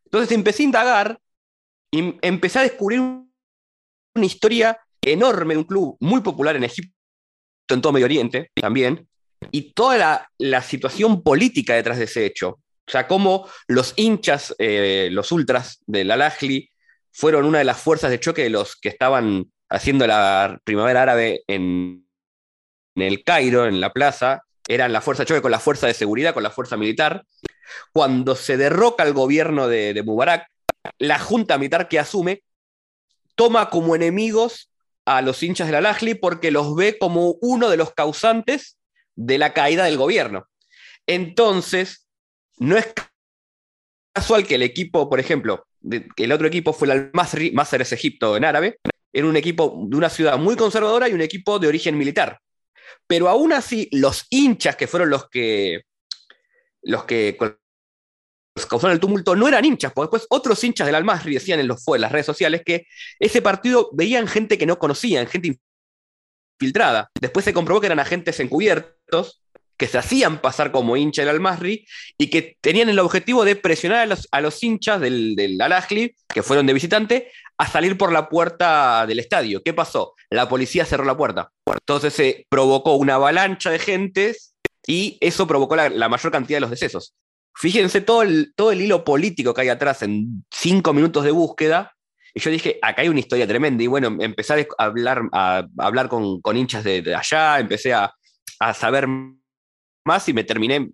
Entonces 0.04 0.32
empecé 0.32 0.62
a 0.62 0.66
indagar 0.66 1.20
y 1.90 2.16
empecé 2.22 2.60
a 2.60 2.62
descubrir 2.62 3.00
una 3.00 4.26
historia 4.26 4.78
enorme 5.02 5.54
de 5.54 5.58
un 5.58 5.64
club 5.64 5.96
muy 6.00 6.20
popular 6.20 6.56
en 6.56 6.64
Egipto, 6.64 6.94
en 7.68 7.80
todo 7.80 7.92
Medio 7.92 8.06
Oriente 8.06 8.50
también, 8.54 9.06
y 9.50 9.72
toda 9.72 10.28
la, 10.38 10.62
situación 10.62 11.22
política 11.22 11.74
detrás 11.74 11.98
de 11.98 12.04
ese 12.04 12.26
hecho. 12.26 12.60
O 12.86 12.90
sea, 12.90 13.06
cómo 13.06 13.48
los 13.66 13.94
hinchas, 13.96 14.54
eh, 14.58 15.08
los 15.10 15.32
ultras 15.32 15.80
del 15.86 16.10
Al-Ahli, 16.10 16.70
fueron 17.12 17.44
una 17.46 17.58
de 17.58 17.64
las 17.64 17.80
fuerzas 17.80 18.10
de 18.10 18.20
choque 18.20 18.42
de 18.42 18.50
los 18.50 18.76
que 18.76 18.88
estaban 18.88 19.50
haciendo 19.68 20.06
la 20.06 20.60
primavera 20.64 21.02
árabe 21.02 21.42
en, 21.46 22.06
el 22.94 23.24
Cairo, 23.24 23.66
en 23.66 23.80
la 23.80 23.92
plaza, 23.92 24.42
eran 24.68 24.92
la 24.92 25.00
fuerza 25.00 25.22
de 25.22 25.28
choque 25.28 25.42
con 25.42 25.50
la 25.50 25.60
fuerza 25.60 25.86
de 25.86 25.94
seguridad, 25.94 26.34
con 26.34 26.42
la 26.42 26.50
fuerza 26.50 26.76
militar. 26.76 27.24
Cuando 27.92 28.36
se 28.36 28.56
derroca 28.56 29.02
el 29.02 29.12
gobierno 29.12 29.68
de, 29.68 29.92
de 29.92 30.02
Mubarak, 30.02 30.48
la 30.98 31.18
junta 31.18 31.58
militar 31.58 31.88
que 31.88 31.98
asume 31.98 32.42
toma 33.34 33.70
como 33.70 33.94
enemigos 33.94 34.70
a 35.04 35.22
los 35.22 35.42
hinchas 35.42 35.68
del 35.68 35.76
Al-Ahli 35.76 36.14
porque 36.14 36.50
los 36.50 36.74
ve 36.74 36.98
como 36.98 37.36
uno 37.40 37.68
de 37.70 37.76
los 37.76 37.92
causantes 37.92 38.76
de 39.16 39.38
la 39.38 39.52
caída 39.52 39.84
del 39.84 39.96
gobierno. 39.96 40.46
Entonces, 41.06 42.06
no 42.58 42.76
es 42.76 42.92
casual 44.12 44.46
que 44.46 44.54
el 44.54 44.62
equipo, 44.62 45.08
por 45.08 45.20
ejemplo, 45.20 45.66
de, 45.80 46.08
el 46.16 46.32
otro 46.32 46.46
equipo 46.46 46.72
fue 46.72 46.86
el 46.86 46.92
Al-Masri, 46.92 47.52
Masr 47.52 47.82
es 47.82 47.92
Egipto 47.92 48.36
en 48.36 48.44
árabe, 48.44 48.78
era 49.12 49.26
un 49.26 49.36
equipo 49.36 49.84
de 49.88 49.96
una 49.96 50.10
ciudad 50.10 50.38
muy 50.38 50.56
conservadora 50.56 51.08
y 51.08 51.12
un 51.12 51.20
equipo 51.20 51.58
de 51.58 51.68
origen 51.68 51.96
militar. 51.96 52.38
Pero 53.06 53.28
aún 53.28 53.52
así, 53.52 53.88
los 53.92 54.26
hinchas 54.30 54.76
que 54.76 54.86
fueron 54.86 55.10
los 55.10 55.28
que, 55.28 55.82
los 56.82 57.04
que 57.04 57.36
causaron 58.68 58.94
el 58.94 59.00
tumulto 59.00 59.36
no 59.36 59.48
eran 59.48 59.64
hinchas, 59.64 59.92
porque 59.92 60.06
después 60.06 60.26
otros 60.30 60.62
hinchas 60.64 60.86
del 60.86 60.94
Al-Masri 60.96 61.34
decían 61.34 61.60
en, 61.60 61.68
los, 61.68 61.82
en 61.86 62.00
las 62.00 62.12
redes 62.12 62.26
sociales 62.26 62.62
que 62.64 62.86
ese 63.18 63.42
partido 63.42 63.90
veían 63.92 64.26
gente 64.26 64.58
que 64.58 64.66
no 64.66 64.78
conocían, 64.78 65.26
gente 65.26 65.58
infiltrada. 66.58 67.10
Después 67.20 67.44
se 67.44 67.52
comprobó 67.52 67.80
que 67.80 67.86
eran 67.86 68.00
agentes 68.00 68.40
encubiertos 68.40 68.95
que 69.76 69.86
se 69.86 69.98
hacían 69.98 70.40
pasar 70.40 70.72
como 70.72 70.96
hincha 70.96 71.22
del 71.22 71.30
Al-Masri 71.30 71.86
y 72.16 72.30
que 72.30 72.56
tenían 72.60 72.88
el 72.88 72.98
objetivo 72.98 73.44
de 73.44 73.56
presionar 73.56 74.00
a 74.00 74.06
los, 74.06 74.26
a 74.30 74.40
los 74.40 74.62
hinchas 74.62 75.00
del, 75.00 75.36
del 75.36 75.60
Al-Ahli, 75.60 76.14
que 76.28 76.42
fueron 76.42 76.66
de 76.66 76.72
visitante, 76.72 77.30
a 77.58 77.66
salir 77.66 77.96
por 77.98 78.12
la 78.12 78.28
puerta 78.28 79.06
del 79.06 79.18
estadio. 79.18 79.62
¿Qué 79.62 79.74
pasó? 79.74 80.14
La 80.30 80.48
policía 80.48 80.84
cerró 80.84 81.04
la 81.04 81.16
puerta. 81.16 81.50
Entonces 81.66 82.12
se 82.12 82.46
provocó 82.48 82.94
una 82.94 83.14
avalancha 83.14 83.70
de 83.70 83.78
gentes 83.78 84.54
y 84.86 85.18
eso 85.20 85.46
provocó 85.46 85.76
la, 85.76 85.88
la 85.88 86.08
mayor 86.08 86.32
cantidad 86.32 86.56
de 86.56 86.62
los 86.62 86.70
decesos. 86.70 87.14
Fíjense 87.54 88.02
todo 88.02 88.22
el, 88.22 88.52
todo 88.54 88.72
el 88.72 88.82
hilo 88.82 89.04
político 89.04 89.54
que 89.54 89.62
hay 89.62 89.68
atrás 89.68 90.02
en 90.02 90.44
cinco 90.50 90.92
minutos 90.92 91.24
de 91.24 91.30
búsqueda. 91.30 91.92
Y 92.34 92.40
yo 92.40 92.50
dije, 92.50 92.78
acá 92.82 93.00
hay 93.00 93.08
una 93.08 93.20
historia 93.20 93.46
tremenda. 93.46 93.82
Y 93.82 93.86
bueno, 93.86 94.14
empecé 94.20 94.52
a 94.52 94.84
hablar, 94.84 95.22
a, 95.32 95.66
hablar 95.78 96.08
con, 96.08 96.42
con 96.42 96.56
hinchas 96.56 96.84
de, 96.84 97.00
de 97.00 97.14
allá, 97.14 97.58
empecé 97.58 97.94
a, 97.94 98.12
a 98.58 98.74
saber 98.74 99.06
más 100.04 100.28
y 100.28 100.32
me 100.32 100.44
terminé 100.44 100.90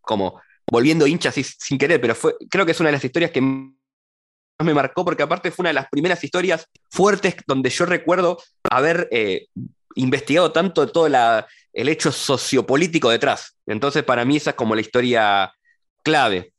como 0.00 0.40
volviendo 0.70 1.06
hincha 1.06 1.30
así 1.30 1.42
sin 1.42 1.78
querer, 1.78 2.00
pero 2.00 2.14
fue, 2.14 2.36
creo 2.48 2.64
que 2.64 2.72
es 2.72 2.80
una 2.80 2.88
de 2.88 2.94
las 2.94 3.04
historias 3.04 3.30
que 3.30 3.40
más 3.40 3.72
me 4.62 4.74
marcó 4.74 5.04
porque 5.04 5.22
aparte 5.22 5.50
fue 5.50 5.64
una 5.64 5.70
de 5.70 5.74
las 5.74 5.88
primeras 5.88 6.22
historias 6.22 6.66
fuertes 6.90 7.34
donde 7.46 7.70
yo 7.70 7.86
recuerdo 7.86 8.38
haber 8.70 9.08
eh, 9.10 9.48
investigado 9.94 10.52
tanto 10.52 10.86
todo 10.88 11.06
el 11.06 11.88
hecho 11.88 12.12
sociopolítico 12.12 13.10
detrás. 13.10 13.56
Entonces 13.66 14.04
para 14.04 14.24
mí 14.24 14.36
esa 14.36 14.50
es 14.50 14.56
como 14.56 14.74
la 14.74 14.80
historia 14.80 15.52
clave. 16.02 16.52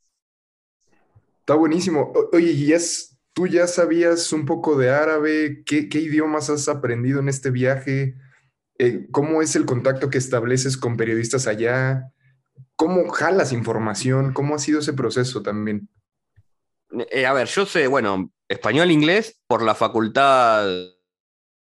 Está 1.40 1.54
buenísimo. 1.54 2.12
Oye, 2.32 2.52
¿y 2.52 2.72
es, 2.72 3.16
tú 3.32 3.46
ya 3.46 3.66
sabías 3.66 4.32
un 4.32 4.46
poco 4.46 4.76
de 4.76 4.90
árabe? 4.90 5.62
¿Qué, 5.64 5.88
qué 5.88 6.00
idiomas 6.00 6.50
has 6.50 6.68
aprendido 6.68 7.20
en 7.20 7.28
este 7.28 7.50
viaje? 7.50 8.14
Eh, 8.84 9.06
¿cómo 9.12 9.42
es 9.42 9.54
el 9.54 9.64
contacto 9.64 10.10
que 10.10 10.18
estableces 10.18 10.76
con 10.76 10.96
periodistas 10.96 11.46
allá? 11.46 12.10
¿Cómo 12.74 13.08
jalas 13.10 13.52
información? 13.52 14.32
¿Cómo 14.32 14.56
ha 14.56 14.58
sido 14.58 14.80
ese 14.80 14.92
proceso 14.92 15.40
también? 15.40 15.88
Eh, 17.12 17.24
a 17.24 17.32
ver, 17.32 17.46
yo 17.46 17.64
sé, 17.64 17.86
bueno, 17.86 18.32
español, 18.48 18.90
inglés, 18.90 19.40
por 19.46 19.62
la 19.62 19.76
facultad 19.76 20.66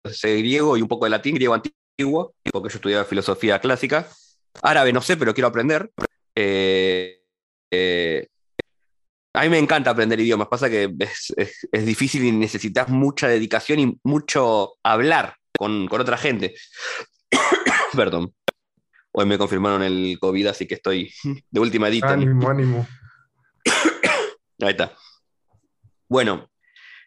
sé 0.06 0.38
griego 0.38 0.78
y 0.78 0.82
un 0.82 0.88
poco 0.88 1.04
de 1.04 1.10
latín, 1.10 1.36
griego 1.36 1.54
antiguo, 1.54 2.36
porque 2.54 2.70
yo 2.70 2.78
estudiaba 2.78 3.04
filosofía 3.04 3.60
clásica. 3.60 4.08
Árabe 4.62 4.94
no 4.94 5.02
sé, 5.02 5.18
pero 5.18 5.34
quiero 5.34 5.50
aprender. 5.50 5.92
Eh, 6.34 7.20
a 9.34 9.42
mí 9.42 9.50
me 9.50 9.60
encanta 9.60 9.90
aprender 9.90 10.22
idiomas, 10.22 10.48
pasa 10.48 10.70
que 10.70 10.96
es 10.98 11.86
difícil 11.86 12.24
y 12.24 12.32
necesitas 12.32 12.88
mucha 12.88 13.28
dedicación 13.28 13.80
y 13.82 14.00
mucho 14.04 14.76
hablar 14.84 15.36
con, 15.58 15.88
con 15.88 16.02
otra 16.02 16.18
gente. 16.18 16.56
Perdón. 17.96 18.34
Hoy 19.12 19.26
me 19.28 19.38
confirmaron 19.38 19.84
el 19.84 20.18
COVID, 20.20 20.48
así 20.48 20.66
que 20.68 20.74
estoy 20.76 21.14
de 21.52 21.60
última 21.60 21.88
edita. 21.90 22.14
Ánimo, 22.14 22.50
ánimo. 22.50 22.88
Ahí 24.60 24.70
está. 24.72 24.96
Bueno, 26.10 26.50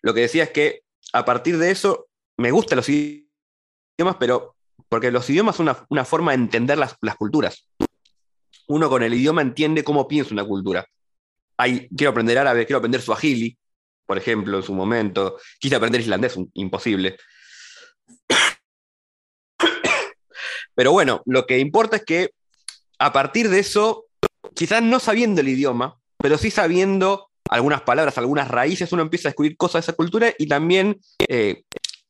lo 0.02 0.14
que 0.14 0.20
decía 0.20 0.44
es 0.44 0.50
que 0.50 0.82
a 1.12 1.24
partir 1.24 1.58
de 1.58 1.70
eso 1.70 2.06
me 2.36 2.50
gustan 2.50 2.76
los 2.76 2.88
idiomas, 2.88 4.16
pero 4.20 4.54
porque 4.88 5.10
los 5.10 5.28
idiomas 5.30 5.56
son 5.56 5.68
una, 5.68 5.84
una 5.88 6.04
forma 6.04 6.32
de 6.32 6.36
entender 6.38 6.78
las, 6.78 6.96
las 7.00 7.16
culturas. 7.16 7.68
Uno 8.68 8.88
con 8.88 9.02
el 9.02 9.14
idioma 9.14 9.42
entiende 9.42 9.82
cómo 9.84 10.06
piensa 10.06 10.32
una 10.34 10.44
cultura. 10.44 10.86
Hay, 11.56 11.88
quiero 11.88 12.10
aprender 12.10 12.38
árabe, 12.38 12.66
quiero 12.66 12.78
aprender 12.78 13.00
suajili, 13.00 13.56
por 14.06 14.18
ejemplo, 14.18 14.58
en 14.58 14.62
su 14.62 14.74
momento. 14.74 15.38
Quise 15.58 15.74
aprender 15.76 16.00
islandés, 16.00 16.36
un- 16.36 16.50
imposible. 16.54 17.16
Pero 20.74 20.92
bueno, 20.92 21.22
lo 21.24 21.46
que 21.46 21.58
importa 21.58 21.96
es 21.96 22.04
que 22.04 22.30
a 22.98 23.12
partir 23.12 23.48
de 23.48 23.58
eso, 23.58 24.06
quizás 24.54 24.82
no 24.82 25.00
sabiendo 25.00 25.40
el 25.40 25.48
idioma, 25.48 25.98
pero 26.18 26.38
sí 26.38 26.50
sabiendo 26.50 27.30
algunas 27.48 27.82
palabras, 27.82 28.18
algunas 28.18 28.48
raíces, 28.48 28.92
uno 28.92 29.02
empieza 29.02 29.28
a 29.28 29.30
descubrir 29.30 29.56
cosas 29.56 29.74
de 29.86 29.90
esa 29.90 29.96
cultura 29.96 30.34
y 30.38 30.46
también, 30.46 31.00
eh, 31.28 31.62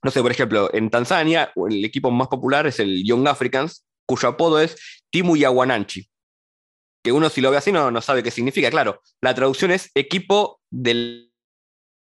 no 0.02 0.10
sé, 0.10 0.22
por 0.22 0.30
ejemplo, 0.30 0.70
en 0.72 0.90
Tanzania 0.90 1.52
el 1.68 1.84
equipo 1.84 2.10
más 2.10 2.28
popular 2.28 2.66
es 2.66 2.80
el 2.80 3.04
Young 3.04 3.28
Africans, 3.28 3.84
cuyo 4.06 4.28
apodo 4.28 4.60
es 4.60 4.76
Timu 5.10 5.36
Yawananchi, 5.36 6.08
que 7.04 7.12
uno 7.12 7.28
si 7.28 7.40
lo 7.40 7.50
ve 7.50 7.58
así 7.58 7.72
no, 7.72 7.90
no 7.90 8.00
sabe 8.00 8.22
qué 8.22 8.30
significa, 8.30 8.70
claro, 8.70 9.00
la 9.20 9.34
traducción 9.34 9.70
es 9.70 9.90
equipo 9.94 10.60
de 10.70 11.28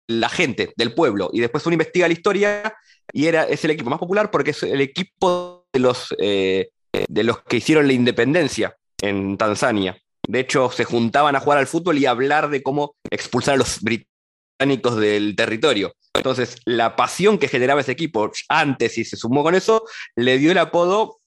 la 0.08 0.28
gente, 0.28 0.72
del 0.76 0.94
pueblo, 0.94 1.30
y 1.32 1.40
después 1.40 1.64
uno 1.66 1.74
investiga 1.74 2.08
la 2.08 2.14
historia 2.14 2.74
y 3.12 3.26
era, 3.26 3.44
es 3.44 3.64
el 3.64 3.72
equipo 3.72 3.90
más 3.90 3.98
popular 3.98 4.30
porque 4.30 4.50
es 4.50 4.62
el 4.62 4.80
equipo 4.80 5.66
de 5.72 5.80
los, 5.80 6.14
eh, 6.18 6.70
de 6.92 7.24
los 7.24 7.42
que 7.42 7.58
hicieron 7.58 7.86
la 7.86 7.92
independencia 7.92 8.76
en 9.00 9.36
Tanzania. 9.36 9.96
De 10.26 10.40
hecho, 10.40 10.70
se 10.70 10.84
juntaban 10.84 11.34
a 11.34 11.40
jugar 11.40 11.58
al 11.58 11.66
fútbol 11.66 11.98
y 11.98 12.06
hablar 12.06 12.50
de 12.50 12.62
cómo 12.62 12.94
expulsar 13.10 13.54
a 13.54 13.58
los 13.58 13.80
británicos 13.80 14.96
del 14.96 15.34
territorio. 15.34 15.94
Entonces, 16.14 16.58
la 16.64 16.96
pasión 16.96 17.38
que 17.38 17.48
generaba 17.48 17.80
ese 17.80 17.92
equipo 17.92 18.30
antes 18.48 18.98
y 18.98 19.04
se 19.04 19.16
sumó 19.16 19.42
con 19.42 19.54
eso, 19.54 19.84
le 20.16 20.38
dio 20.38 20.52
el 20.52 20.58
apodo 20.58 21.20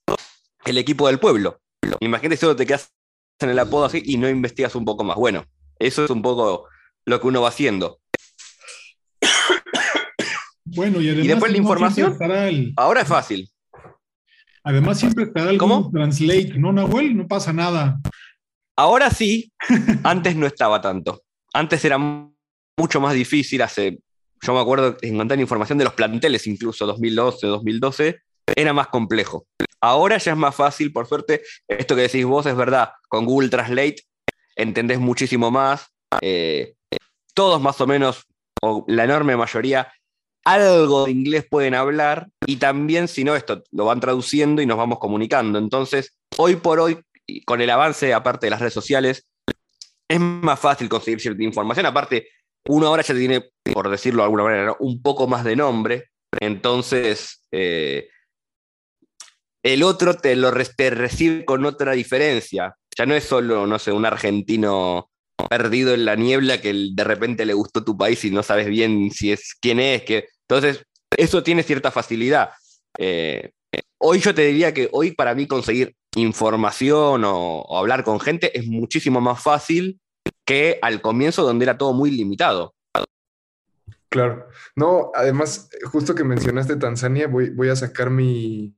el 0.65 0.77
equipo 0.77 1.07
del 1.07 1.19
pueblo. 1.19 1.59
Imagínate 1.99 2.37
solo 2.37 2.55
te 2.55 2.65
quedas 2.65 2.93
en 3.39 3.49
el 3.49 3.59
apodo 3.59 3.85
así 3.85 4.01
y 4.05 4.17
no 4.17 4.29
investigas 4.29 4.75
un 4.75 4.85
poco 4.85 5.03
más. 5.03 5.17
Bueno, 5.17 5.45
eso 5.79 6.05
es 6.05 6.09
un 6.09 6.21
poco 6.21 6.67
lo 7.05 7.19
que 7.19 7.27
uno 7.27 7.41
va 7.41 7.49
haciendo. 7.49 7.99
Bueno, 10.75 11.01
y 11.01 11.10
además. 11.10 11.27
después 11.27 11.51
la 11.51 11.58
información. 11.58 12.18
el- 12.22 12.74
Ahora 12.77 13.01
es 13.01 13.08
fácil. 13.08 13.50
además, 14.63 15.00
siempre 15.00 15.25
estará 15.25 15.50
el 15.51 15.58
¿Cómo? 15.58 15.89
Translate, 15.92 16.53
¿no, 16.58 16.72
Nahuel? 16.72 17.15
No 17.18 17.27
pasa 17.27 17.51
nada. 17.53 18.00
Ahora 18.77 19.10
sí, 19.12 19.51
antes 20.03 20.36
no 20.36 20.48
estaba 20.48 20.82
tanto. 20.82 21.22
Antes 21.53 21.84
era 21.86 21.98
mucho 21.98 23.00
más 23.01 23.13
difícil. 23.13 23.62
Hace, 23.62 24.00
yo 24.42 24.53
me 24.53 24.60
acuerdo 24.60 24.98
encontrar 25.01 25.39
información 25.39 25.77
de 25.77 25.84
los 25.86 25.94
planteles, 25.94 26.48
incluso 26.48 26.86
2011, 26.86 27.46
2012, 27.48 28.20
era 28.56 28.74
más 28.74 28.88
complejo. 28.88 29.46
Ahora 29.82 30.18
ya 30.18 30.32
es 30.32 30.38
más 30.38 30.56
fácil, 30.56 30.92
por 30.94 31.08
suerte. 31.08 31.42
Esto 31.68 31.96
que 31.96 32.03
decís 32.03 32.25
vos 32.25 32.46
es 32.46 32.56
verdad. 32.56 32.92
Con 33.10 33.25
Google 33.25 33.50
Translate 33.50 33.98
entendés 34.56 35.00
muchísimo 35.00 35.51
más. 35.51 35.88
eh, 36.22 36.75
todos 37.36 37.60
más 37.62 37.82
o 37.82 37.88
menos, 37.88 38.25
o 38.62 38.86
la 38.88 39.03
enorme 39.06 39.36
mayoría, 39.36 39.92
algo 40.45 41.05
de 41.05 41.12
inglés 41.12 41.45
pueden 41.50 41.75
hablar. 41.75 42.29
Y 42.45 42.57
también, 42.57 43.07
si 43.07 43.23
no, 43.23 43.35
esto 43.35 43.63
lo 43.71 43.85
van 43.85 44.00
traduciendo 44.00 44.62
y 44.62 44.65
nos 44.65 44.77
vamos 44.77 45.00
comunicando. 45.00 45.59
Entonces, 45.59 46.17
hoy 46.38 46.55
por 46.55 46.79
hoy, 46.79 47.00
con 47.45 47.62
el 47.62 47.69
avance, 47.69 48.13
aparte 48.13 48.47
de 48.47 48.51
las 48.51 48.59
redes 48.59 48.73
sociales, 48.73 49.25
es 50.07 50.19
más 50.19 50.59
fácil 50.59 50.89
conseguir 50.89 51.19
cierta 51.19 51.43
información. 51.43 51.85
Aparte, 51.85 52.27
uno 52.67 52.88
ahora 52.88 53.03
ya 53.03 53.13
tiene, 53.13 53.50
por 53.73 53.89
decirlo 53.89 54.21
de 54.21 54.25
alguna 54.25 54.43
manera, 54.43 54.75
un 54.79 55.01
poco 55.01 55.27
más 55.27 55.43
de 55.43 55.55
nombre. 55.55 56.09
Entonces, 56.39 57.45
eh, 57.51 58.09
el 59.63 59.83
otro 59.83 60.15
te 60.15 60.35
lo 60.35 60.51
recibe 60.51 61.45
con 61.45 61.65
otra 61.65 61.93
diferencia. 61.93 62.75
Ya 62.97 63.05
no 63.05 63.15
es 63.15 63.23
solo, 63.23 63.65
no 63.65 63.79
sé, 63.79 63.91
un 63.91 64.05
argentino 64.05 65.09
perdido 65.50 65.93
en 65.93 66.05
la 66.05 66.15
niebla 66.15 66.62
que 66.62 66.73
de 66.91 67.03
repente 67.03 67.45
le 67.45 67.53
gustó 67.53 67.83
tu 67.83 67.97
país 67.97 68.23
y 68.23 68.31
no 68.31 68.43
sabes 68.43 68.67
bien 68.67 69.09
si 69.12 69.31
es 69.31 69.55
quién 69.59 69.79
es. 69.79 70.03
Que... 70.03 70.27
Entonces, 70.55 70.86
eso 71.17 71.43
tiene 71.43 71.63
cierta 71.63 71.91
facilidad. 71.91 72.51
Eh, 72.98 73.51
hoy 73.98 74.19
yo 74.19 74.36
te 74.36 74.43
diría 74.43 74.74
que 74.74 74.89
hoy 74.91 75.12
para 75.12 75.33
mí 75.33 75.48
conseguir 75.48 75.95
información 76.15 77.24
o, 77.25 77.77
hablar 77.77 78.03
con 78.03 78.19
gente 78.19 78.57
es 78.57 78.67
muchísimo 78.67 79.19
más 79.19 79.41
fácil 79.41 80.00
que 80.45 80.79
al 80.81 81.01
comienzo 81.01 81.43
donde 81.43 81.65
era 81.65 81.77
todo 81.77 81.93
muy 81.93 82.12
limitado. 82.12 82.75
Claro. 84.10 84.48
No, 84.75 85.12
además, 85.15 85.69
justo 85.91 86.13
que 86.13 86.24
mencionaste 86.24 86.75
Tanzania, 86.75 87.27
voy, 87.27 87.50
voy 87.50 87.69
a 87.69 87.75
sacar 87.75 88.12
mi, 88.12 88.75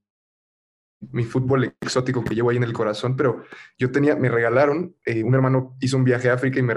mi 1.12 1.24
fútbol 1.24 1.76
exótico 1.82 2.24
que 2.24 2.36
llevo 2.36 2.52
ahí 2.52 2.58
en 2.58 2.64
el 2.64 2.74
corazón, 2.74 3.16
pero 3.16 3.44
yo 3.78 3.92
tenía, 3.92 4.16
me 4.16 4.30
regalaron, 4.30 4.96
eh, 5.06 5.24
un 5.24 5.36
hermano 5.36 5.76
hizo 5.82 5.98
un 5.98 6.06
viaje 6.06 6.30
a 6.30 6.34
África 6.34 6.60
y 6.60 6.64
me 6.64 6.76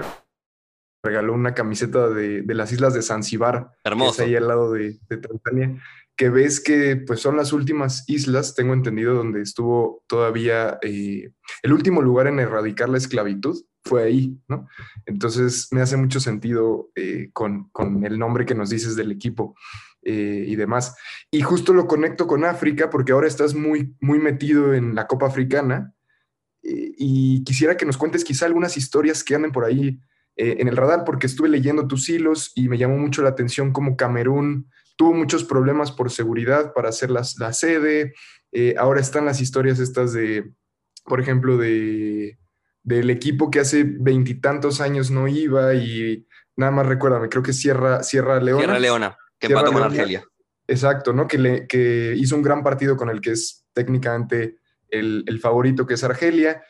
regaló 1.03 1.33
una 1.33 1.53
camiseta 1.53 2.09
de, 2.09 2.41
de 2.41 2.55
las 2.55 2.71
islas 2.71 2.93
de 2.93 3.01
Zanzíbar, 3.01 3.71
que 3.83 3.89
es 3.89 3.91
Hermoso. 3.91 4.23
ahí 4.23 4.35
al 4.35 4.47
lado 4.47 4.71
de, 4.73 4.99
de 5.09 5.17
Tanzania, 5.17 5.81
que 6.19 6.29
ves 6.29 6.59
que 6.59 6.97
pues 6.97 7.21
son 7.21 7.37
las 7.37 7.53
últimas 7.53 8.03
islas, 8.09 8.53
tengo 8.53 8.73
entendido, 8.73 9.13
donde 9.13 9.41
estuvo 9.41 10.03
todavía 10.05 10.77
eh, 10.81 11.31
el 11.63 11.71
último 11.71 12.01
lugar 12.01 12.27
en 12.27 12.39
erradicar 12.39 12.89
la 12.89 12.97
esclavitud, 12.97 13.63
fue 13.85 14.03
ahí, 14.03 14.37
¿no? 14.49 14.67
Entonces 15.05 15.69
me 15.71 15.79
hace 15.79 15.95
mucho 15.95 16.19
sentido 16.19 16.91
eh, 16.95 17.29
con, 17.31 17.69
con 17.69 18.03
el 18.05 18.19
nombre 18.19 18.45
que 18.45 18.53
nos 18.53 18.69
dices 18.69 18.97
del 18.97 19.13
equipo 19.13 19.55
eh, 20.01 20.43
y 20.45 20.57
demás. 20.57 20.97
Y 21.31 21.39
justo 21.39 21.71
lo 21.71 21.87
conecto 21.87 22.27
con 22.27 22.43
África 22.43 22.89
porque 22.89 23.13
ahora 23.13 23.27
estás 23.27 23.55
muy, 23.55 23.95
muy 24.01 24.19
metido 24.19 24.73
en 24.73 24.95
la 24.95 25.07
Copa 25.07 25.27
Africana 25.27 25.93
y 26.61 27.45
quisiera 27.45 27.77
que 27.77 27.85
nos 27.85 27.97
cuentes 27.97 28.25
quizá 28.25 28.45
algunas 28.45 28.75
historias 28.75 29.23
que 29.23 29.35
anden 29.35 29.53
por 29.53 29.63
ahí 29.63 30.01
eh, 30.39 30.55
en 30.59 30.67
el 30.69 30.77
radar 30.77 31.03
porque 31.03 31.27
estuve 31.27 31.49
leyendo 31.49 31.87
tus 31.87 32.07
hilos 32.09 32.51
y 32.55 32.69
me 32.69 32.77
llamó 32.77 32.97
mucho 32.97 33.21
la 33.21 33.29
atención 33.29 33.73
cómo 33.73 33.95
Camerún 33.97 34.69
tuvo 34.97 35.13
muchos 35.13 35.43
problemas 35.43 35.91
por 35.91 36.09
seguridad 36.09 36.73
para 36.73 36.89
hacer 36.89 37.09
las- 37.11 37.37
la 37.37 37.51
sede. 37.53 38.13
Eh, 38.51 38.75
ahora 38.77 39.01
están 39.01 39.25
las 39.25 39.39
historias 39.41 39.79
estas 39.79 40.13
de, 40.13 40.51
por 41.05 41.19
ejemplo, 41.21 41.57
de 41.57 42.37
del 42.81 43.09
equipo 43.09 43.51
que 43.51 43.59
hace 43.59 43.83
veintitantos 43.83 44.79
años 44.81 45.11
no 45.11 45.27
iba 45.27 45.73
y 45.75 46.25
nada 46.55 46.71
más 46.71 46.87
recuérdame, 46.87 47.27
creo 47.29 47.43
que 47.43 47.53
Sierra, 47.53 48.01
Sierra 48.03 48.39
Leona. 48.39 48.63
Sierra 48.63 48.79
Leona. 48.79 49.17
Que 49.37 49.47
Sierra 49.47 49.61
empató 49.61 49.73
con 49.73 49.81
Leona. 49.81 50.01
Argelia. 50.01 50.23
Exacto, 50.67 51.13
¿no? 51.13 51.27
Que, 51.27 51.37
le, 51.37 51.67
que 51.67 52.13
hizo 52.17 52.35
un 52.35 52.41
gran 52.41 52.63
partido 52.63 52.95
con 52.95 53.09
el 53.09 53.19
que 53.21 53.31
es 53.31 53.65
técnicamente 53.73 54.57
el, 54.89 55.23
el 55.27 55.39
favorito, 55.39 55.85
que 55.85 55.95
es 55.95 56.03
Argelia. 56.03 56.63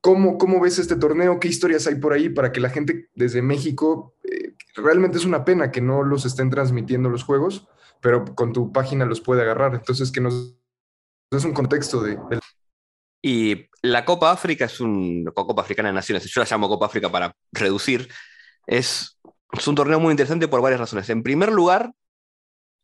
¿Cómo, 0.00 0.38
¿Cómo 0.38 0.60
ves 0.60 0.78
este 0.78 0.96
torneo? 0.96 1.40
¿Qué 1.40 1.48
historias 1.48 1.86
hay 1.86 1.96
por 1.96 2.12
ahí 2.12 2.28
para 2.28 2.52
que 2.52 2.60
la 2.60 2.70
gente 2.70 3.08
desde 3.14 3.42
México, 3.42 4.14
eh, 4.24 4.54
realmente 4.76 5.18
es 5.18 5.24
una 5.24 5.44
pena 5.44 5.70
que 5.72 5.80
no 5.80 6.02
los 6.04 6.24
estén 6.24 6.50
transmitiendo 6.50 7.08
los 7.10 7.24
juegos, 7.24 7.66
pero 8.00 8.24
con 8.24 8.52
tu 8.52 8.72
página 8.72 9.04
los 9.04 9.20
puede 9.20 9.42
agarrar? 9.42 9.74
Entonces, 9.74 10.12
que 10.12 10.20
nos 10.20 10.56
des 11.32 11.44
un 11.44 11.52
contexto 11.52 12.00
de, 12.00 12.12
de- 12.30 12.38
Y 13.22 13.68
la 13.82 14.04
Copa 14.04 14.30
África 14.30 14.66
es 14.66 14.80
un. 14.80 15.24
Copa 15.34 15.62
Africana 15.62 15.88
de 15.88 15.94
Naciones, 15.94 16.24
yo 16.24 16.40
la 16.40 16.48
llamo 16.48 16.68
Copa 16.68 16.86
África 16.86 17.10
para 17.10 17.34
reducir. 17.52 18.08
Es, 18.66 19.18
es 19.52 19.66
un 19.66 19.74
torneo 19.74 19.98
muy 19.98 20.12
interesante 20.12 20.46
por 20.46 20.62
varias 20.62 20.80
razones. 20.80 21.10
En 21.10 21.22
primer 21.24 21.50
lugar, 21.50 21.92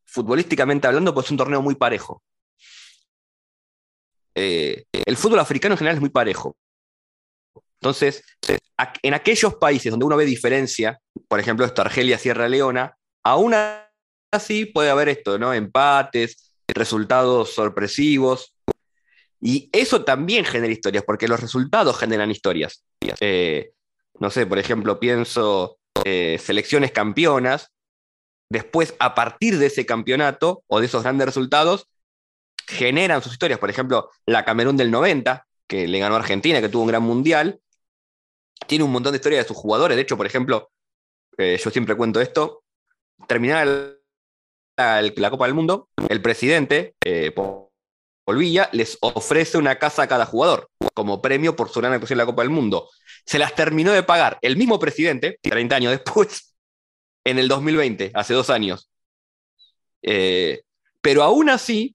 futbolísticamente 0.05 0.89
hablando, 0.89 1.15
pues 1.15 1.27
es 1.27 1.31
un 1.31 1.39
torneo 1.39 1.63
muy 1.63 1.77
parejo. 1.77 2.23
Eh, 4.35 4.85
el 4.93 5.17
fútbol 5.17 5.39
africano 5.39 5.75
en 5.75 5.79
general 5.79 5.97
es 5.97 6.01
muy 6.01 6.11
parejo. 6.11 6.57
Entonces, 7.85 8.25
a- 8.79 8.95
en 9.03 9.13
aquellos 9.13 9.57
países 9.57 9.91
donde 9.91 10.07
uno 10.07 10.17
ve 10.17 10.25
diferencia, 10.25 10.99
por 11.29 11.39
ejemplo, 11.39 11.67
esto, 11.67 11.83
Argelia, 11.83 12.17
Sierra 12.17 12.49
Leona, 12.49 12.97
aún 13.23 13.55
así 14.33 14.65
puede 14.65 14.89
haber 14.89 15.11
esto, 15.11 15.39
¿no? 15.39 15.53
Empates, 15.53 16.55
resultados 16.67 17.53
sorpresivos. 17.53 18.55
Y 19.39 19.69
eso 19.71 20.03
también 20.03 20.47
genera 20.47 20.73
historias, 20.73 21.05
porque 21.07 21.29
los 21.29 21.39
resultados 21.39 21.99
generan 21.99 22.31
historias. 22.31 22.83
Eh, 23.21 23.73
no 24.19 24.31
sé, 24.31 24.47
por 24.47 24.59
ejemplo, 24.59 24.99
pienso 24.99 25.77
eh, 26.07 26.41
selecciones 26.43 26.91
campeonas. 26.91 27.69
Después, 28.51 28.95
a 28.99 29.15
partir 29.15 29.59
de 29.59 29.67
ese 29.67 29.85
campeonato 29.85 30.63
o 30.69 30.81
de 30.81 30.87
esos 30.87 31.03
grandes 31.03 31.27
resultados, 31.27 31.87
generan 32.67 33.23
sus 33.23 33.33
historias. 33.33 33.59
Por 33.59 33.69
ejemplo, 33.69 34.09
la 34.25 34.43
Camerún 34.43 34.79
del 34.79 34.91
90, 34.91 35.47
que 35.69 35.87
le 35.87 35.99
ganó 35.99 36.15
a 36.15 36.21
Argentina, 36.21 36.63
que 36.63 36.71
tuvo 36.71 36.85
un 36.85 36.89
gran 36.89 37.03
mundial, 37.03 37.61
tiene 38.67 38.85
un 38.85 38.93
montón 38.93 39.13
de 39.13 39.19
historias 39.19 39.45
de 39.45 39.49
sus 39.49 39.57
jugadores. 39.57 39.97
De 39.97 40.03
hecho, 40.03 40.17
por 40.17 40.27
ejemplo, 40.27 40.71
eh, 41.37 41.59
yo 41.63 41.71
siempre 41.71 41.97
cuento 41.97 42.21
esto, 42.21 42.63
terminada 43.27 43.97
la, 44.77 45.31
Copa 45.31 45.47
del 45.47 45.55
Mundo, 45.55 45.89
el 46.09 46.23
presidente, 46.23 46.95
eh, 47.05 47.35
les 48.73 48.99
ofrece 49.01 49.59
una 49.59 49.79
casa 49.79 50.03
a 50.03 50.09
cada 50.09 50.27
jugador 50.27 50.71
como 50.95 51.21
premio 51.21 51.57
por 51.57 51.69
su 51.69 51.81
gran 51.81 51.93
actuación 51.93 52.17
en 52.17 52.27
la 52.27 52.27
Copa 52.27 52.43
del 52.43 52.51
Mundo. 52.51 52.89
Se 53.27 53.39
las 53.39 53.55
terminó 53.55 53.93
de 53.93 54.03
pagar 54.03 54.39
el 54.43 54.57
mismo 54.57 54.79
presidente, 54.79 55.39
30 55.43 55.77
años 55.77 55.93
después, 55.93 56.55
en 57.25 57.39
el 57.39 57.49
2020, 57.49 58.13
hace 58.15 58.35
dos 58.35 58.51
años. 58.51 58.91
Eh, 60.03 60.63
pero 61.01 61.23
aún 61.23 61.51
así, 61.51 61.95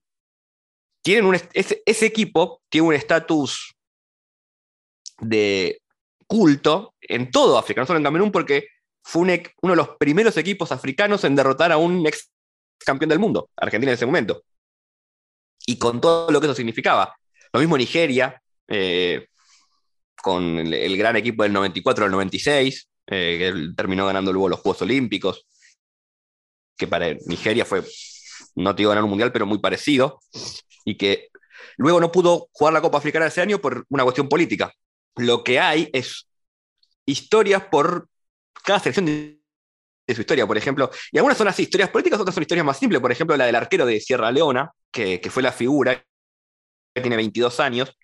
tienen 1.02 1.40
ese 1.54 2.06
equipo 2.06 2.60
tiene 2.68 2.88
un 2.88 2.94
estatus 2.94 3.74
de 5.20 5.80
culto 6.30 6.94
en 7.00 7.28
todo 7.32 7.58
África, 7.58 7.80
no 7.80 7.86
solo 7.88 7.96
en 7.98 8.04
Camerún, 8.04 8.30
porque 8.30 8.68
fue 9.02 9.22
uno 9.22 9.72
de 9.72 9.76
los 9.76 9.88
primeros 9.98 10.36
equipos 10.36 10.70
africanos 10.70 11.24
en 11.24 11.34
derrotar 11.34 11.72
a 11.72 11.76
un 11.76 12.06
ex 12.06 12.30
campeón 12.78 13.08
del 13.08 13.18
mundo, 13.18 13.50
Argentina 13.56 13.90
en 13.90 13.94
ese 13.96 14.06
momento. 14.06 14.44
Y 15.66 15.76
con 15.76 16.00
todo 16.00 16.30
lo 16.30 16.40
que 16.40 16.46
eso 16.46 16.54
significaba. 16.54 17.16
Lo 17.52 17.58
mismo 17.58 17.76
Nigeria, 17.76 18.40
eh, 18.68 19.26
con 20.22 20.56
el, 20.58 20.96
gran 20.96 21.16
equipo 21.16 21.42
del 21.42 21.52
94 21.52 22.04
al 22.04 22.12
96, 22.12 22.88
eh, 23.08 23.36
que 23.38 23.74
terminó 23.74 24.06
ganando 24.06 24.32
luego 24.32 24.50
los 24.50 24.60
Juegos 24.60 24.82
Olímpicos, 24.82 25.48
que 26.76 26.86
para 26.86 27.12
Nigeria 27.26 27.64
fue, 27.64 27.82
no 28.54 28.76
te 28.76 28.82
digo 28.82 28.90
ganar 28.90 29.02
un 29.02 29.10
mundial, 29.10 29.32
pero 29.32 29.46
muy 29.46 29.58
parecido, 29.58 30.20
y 30.84 30.96
que 30.96 31.30
luego 31.76 31.98
no 31.98 32.12
pudo 32.12 32.48
jugar 32.52 32.72
la 32.72 32.80
Copa 32.80 32.98
Africana 32.98 33.26
ese 33.26 33.40
año 33.40 33.60
por 33.60 33.84
una 33.88 34.04
cuestión 34.04 34.28
política. 34.28 34.72
Lo 35.16 35.44
que 35.44 35.60
hay 35.60 35.90
es 35.92 36.28
historias 37.06 37.64
por 37.64 38.08
cada 38.64 38.78
selección 38.78 39.06
de, 39.06 39.40
su 40.14 40.20
historia, 40.20 40.46
por 40.46 40.58
ejemplo, 40.58 40.90
y 41.12 41.18
algunas 41.18 41.38
son 41.38 41.46
así, 41.46 41.62
historias 41.62 41.90
políticas, 41.90 42.18
otras 42.18 42.34
son 42.34 42.42
historias 42.42 42.66
más 42.66 42.78
simples, 42.78 43.00
por 43.00 43.12
ejemplo, 43.12 43.36
la 43.36 43.46
del 43.46 43.54
arquero 43.54 43.86
de 43.86 44.00
Sierra 44.00 44.32
Leona, 44.32 44.72
que, 44.90 45.20
que 45.20 45.30
fue 45.30 45.42
la 45.42 45.52
figura, 45.52 46.04
que 46.94 47.00
tiene 47.00 47.16
22 47.16 47.60
años, 47.60 47.96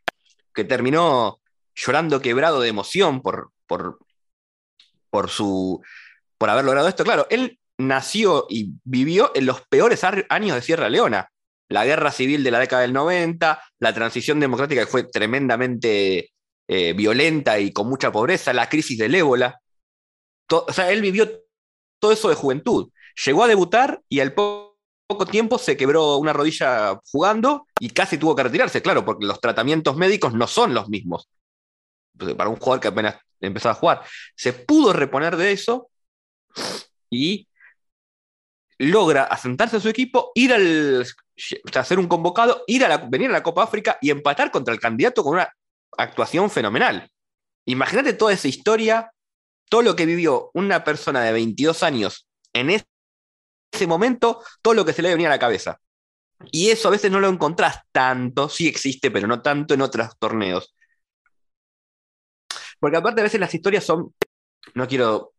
que 0.55 0.64
terminó 0.64 1.40
llorando 1.75 2.21
quebrado 2.21 2.61
de 2.61 2.69
emoción 2.69 3.23
por, 3.23 3.51
por, 3.66 3.99
por, 5.11 5.29
su, 5.29 5.83
por 6.38 6.51
haber 6.51 6.64
logrado 6.64 6.88
esto. 6.88 7.05
Claro, 7.05 7.27
él 7.31 7.59
nació 7.79 8.47
y 8.49 8.73
vivió 8.85 9.33
en 9.35 9.47
los 9.47 9.61
peores 9.66 10.03
años 10.05 10.57
de 10.57 10.62
Sierra 10.62 10.88
Leona. 10.88 11.31
La 11.69 11.85
guerra 11.85 12.12
civil 12.12 12.45
de 12.45 12.51
la 12.53 12.61
década 12.61 12.83
del 12.83 12.92
90, 12.92 13.61
la 13.81 13.92
transición 13.92 14.38
democrática 14.38 14.83
que 14.83 14.90
fue 14.90 15.05
tremendamente 15.05 16.31
eh, 16.68 16.92
violenta 16.92 17.59
y 17.59 17.72
con 17.72 17.88
mucha 17.88 18.11
pobreza, 18.12 18.52
la 18.52 18.68
crisis 18.68 18.98
del 18.98 19.14
ébola. 19.14 19.61
O 20.50 20.72
sea, 20.72 20.90
él 20.90 21.02
vivió 21.02 21.29
todo 21.98 22.12
eso 22.12 22.29
de 22.29 22.35
juventud. 22.35 22.90
Llegó 23.24 23.44
a 23.44 23.48
debutar 23.48 24.02
y 24.09 24.20
al 24.20 24.35
po- 24.35 24.76
poco 25.07 25.26
tiempo 25.26 25.59
se 25.59 25.76
quebró 25.76 26.16
una 26.16 26.33
rodilla 26.33 26.98
jugando 27.12 27.66
y 27.79 27.90
casi 27.90 28.18
tuvo 28.18 28.35
que 28.35 28.42
retirarse, 28.42 28.83
claro, 28.83 29.05
porque 29.05 29.26
los 29.26 29.40
tratamientos 29.40 29.96
médicos 29.96 30.35
no 30.35 30.46
son 30.46 30.74
los 30.74 30.88
mismos 30.88 31.29
pues, 32.18 32.35
para 32.35 32.50
un 32.50 32.57
jugador 32.57 32.81
que 32.81 32.88
apenas 32.88 33.16
empezaba 33.40 33.72
a 33.72 33.79
jugar. 33.79 34.02
Se 34.35 34.52
pudo 34.52 34.92
reponer 34.92 35.37
de 35.37 35.52
eso 35.52 35.88
y 37.11 37.48
logra 38.79 39.24
asentarse 39.24 39.76
a 39.76 39.81
su 39.81 39.88
equipo, 39.88 40.33
ir 40.35 40.52
al, 40.52 41.07
ser 41.85 41.98
un 41.98 42.09
convocado, 42.09 42.64
ir 42.66 42.85
a 42.85 42.88
la- 42.88 42.98
venir 42.98 43.31
a 43.31 43.35
la 43.35 43.42
Copa 43.42 43.62
África 43.62 43.98
y 44.00 44.11
empatar 44.11 44.50
contra 44.50 44.74
el 44.74 44.81
candidato 44.81 45.22
con 45.22 45.35
una 45.35 45.50
actuación 45.96 46.51
fenomenal. 46.51 47.11
Imagínate 47.66 48.12
toda 48.12 48.33
esa 48.33 48.49
historia, 48.49 49.11
todo 49.68 49.83
lo 49.83 49.96
que 49.96 50.07
vivió 50.07 50.51
una 50.55 50.85
persona 50.85 51.22
de 51.22 51.33
22 51.33 51.83
años 51.83 52.29
en 52.53 52.70
ese 52.70 53.87
momento, 53.87 54.42
todo 54.62 54.75
lo 54.75 54.85
que 54.85 54.92
se 54.92 55.03
le 55.03 55.11
venía 55.11 55.29
a 55.29 55.31
la 55.31 55.38
cabeza. 55.38 55.81
Y 56.53 56.70
eso 56.70 56.88
a 56.88 56.90
veces 56.90 57.11
no 57.11 57.18
lo 57.20 57.29
encontrás 57.29 57.81
tanto, 57.92 58.49
sí 58.49 58.68
existe, 58.68 59.11
pero 59.11 59.27
no 59.27 59.42
tanto 59.42 59.75
en 59.75 59.81
otros 59.81 60.16
torneos. 60.18 60.75
Porque 62.79 62.96
aparte 62.96 63.20
a 63.20 63.25
veces 63.25 63.40
las 63.40 63.55
historias 63.55 63.85
son, 63.85 64.14
no 64.75 64.87
quiero 64.87 65.33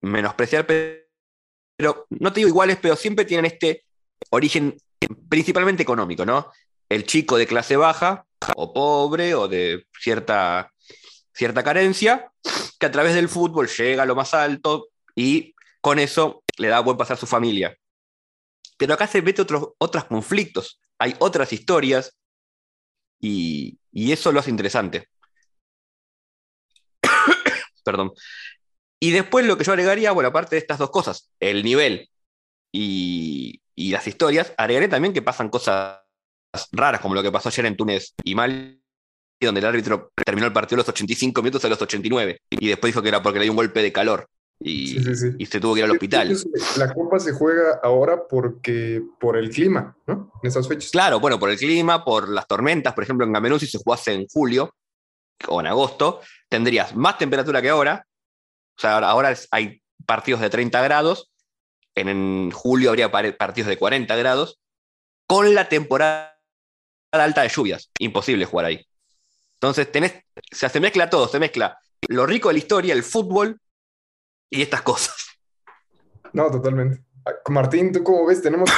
menospreciar, 0.00 0.66
pe- 0.66 1.08
pero 1.76 2.06
no 2.10 2.32
te 2.32 2.40
digo 2.40 2.48
iguales, 2.48 2.78
pero 2.80 2.96
siempre 2.96 3.24
tienen 3.24 3.46
este 3.46 3.84
origen 4.30 4.76
principalmente 5.28 5.82
económico, 5.82 6.24
¿no? 6.24 6.50
El 6.88 7.04
chico 7.06 7.36
de 7.36 7.46
clase 7.46 7.76
baja 7.76 8.26
o 8.56 8.72
pobre 8.72 9.34
o 9.34 9.48
de 9.48 9.86
cierta, 9.98 10.72
cierta 11.34 11.62
carencia, 11.62 12.30
que 12.78 12.86
a 12.86 12.90
través 12.90 13.14
del 13.14 13.28
fútbol 13.28 13.68
llega 13.68 14.02
a 14.02 14.06
lo 14.06 14.14
más 14.14 14.34
alto 14.34 14.88
y 15.14 15.54
con 15.80 15.98
eso 15.98 16.42
le 16.58 16.68
da 16.68 16.80
buen 16.80 16.96
pasar 16.96 17.16
a 17.16 17.20
su 17.20 17.26
familia. 17.26 17.76
Pero 18.76 18.94
acá 18.94 19.06
se 19.06 19.22
mete 19.22 19.42
otros, 19.42 19.68
otros 19.78 20.04
conflictos, 20.04 20.80
hay 20.98 21.14
otras 21.18 21.52
historias 21.52 22.16
y, 23.20 23.78
y 23.92 24.12
eso 24.12 24.32
lo 24.32 24.40
hace 24.40 24.50
interesante. 24.50 25.08
Perdón. 27.84 28.12
Y 29.00 29.10
después 29.10 29.46
lo 29.46 29.56
que 29.58 29.64
yo 29.64 29.72
agregaría, 29.72 30.12
bueno, 30.12 30.28
aparte 30.28 30.56
de 30.56 30.60
estas 30.60 30.78
dos 30.78 30.90
cosas, 30.90 31.30
el 31.40 31.64
nivel 31.64 32.08
y, 32.72 33.60
y 33.74 33.90
las 33.90 34.06
historias, 34.06 34.52
agregaré 34.56 34.88
también 34.88 35.12
que 35.12 35.22
pasan 35.22 35.48
cosas 35.48 36.00
raras, 36.72 37.00
como 37.00 37.14
lo 37.14 37.22
que 37.22 37.32
pasó 37.32 37.48
ayer 37.48 37.66
en 37.66 37.76
Túnez 37.76 38.14
y 38.24 38.34
Mali, 38.34 38.80
donde 39.40 39.60
el 39.60 39.66
árbitro 39.66 40.12
terminó 40.24 40.46
el 40.46 40.52
partido 40.52 40.76
a 40.76 40.80
los 40.82 40.88
85 40.88 41.42
minutos 41.42 41.64
a 41.64 41.68
los 41.68 41.80
89, 41.80 42.40
y 42.50 42.68
después 42.68 42.92
dijo 42.92 43.02
que 43.02 43.08
era 43.08 43.22
porque 43.22 43.38
le 43.38 43.44
dio 43.44 43.52
un 43.52 43.56
golpe 43.56 43.82
de 43.82 43.92
calor 43.92 44.28
y, 44.60 44.88
Sí, 44.88 45.02
sí, 45.02 45.16
sí. 45.16 45.26
y 45.38 45.46
se 45.46 45.60
tuvo 45.60 45.74
que 45.74 45.80
ir 45.80 45.84
al 45.84 45.90
hospital. 45.90 46.36
La 46.76 46.94
Copa 46.94 47.18
se 47.18 47.32
juega 47.32 47.80
ahora 47.82 48.22
porque, 48.28 49.02
por 49.18 49.36
el 49.36 49.50
clima, 49.50 49.96
¿no? 50.06 50.32
En 50.42 50.48
esas 50.48 50.68
fechas. 50.68 50.90
Claro, 50.90 51.18
bueno, 51.18 51.38
por 51.38 51.50
el 51.50 51.58
clima, 51.58 52.04
por 52.04 52.28
las 52.28 52.46
tormentas, 52.46 52.94
por 52.94 53.02
ejemplo, 53.02 53.26
en 53.26 53.32
Camerún, 53.32 53.58
si 53.58 53.66
se 53.66 53.78
jugase 53.78 54.12
en 54.12 54.26
julio 54.28 54.74
o 55.48 55.60
en 55.60 55.66
agosto, 55.66 56.20
tendrías 56.48 56.94
más 56.94 57.18
temperatura 57.18 57.60
que 57.60 57.70
ahora. 57.70 58.06
O 58.76 58.80
sea, 58.80 58.98
ahora, 58.98 59.34
hay 59.50 59.82
partidos 60.06 60.40
de 60.40 60.50
30 60.50 60.80
grados, 60.82 61.32
en, 61.94 62.50
julio 62.52 62.90
habría 62.90 63.10
partidos 63.10 63.68
de 63.68 63.76
40 63.76 64.14
grados, 64.16 64.60
con 65.26 65.54
la 65.54 65.68
temporada 65.68 66.31
alta 67.20 67.42
de 67.42 67.48
lluvias. 67.48 67.90
Imposible 67.98 68.44
jugar 68.44 68.66
ahí. 68.66 68.86
Entonces, 69.54 69.90
tenés, 69.92 70.12
o 70.36 70.56
sea, 70.56 70.68
se 70.68 70.80
mezcla 70.80 71.08
todo, 71.08 71.28
se 71.28 71.38
mezcla 71.38 71.78
lo 72.08 72.26
rico 72.26 72.48
de 72.48 72.54
la 72.54 72.58
historia, 72.58 72.94
el 72.94 73.02
fútbol 73.02 73.60
y 74.50 74.62
estas 74.62 74.82
cosas. 74.82 75.14
No, 76.32 76.50
totalmente. 76.50 77.04
Martín, 77.48 77.92
¿tú 77.92 78.02
cómo 78.02 78.26
ves? 78.26 78.42
Tenemos 78.42 78.68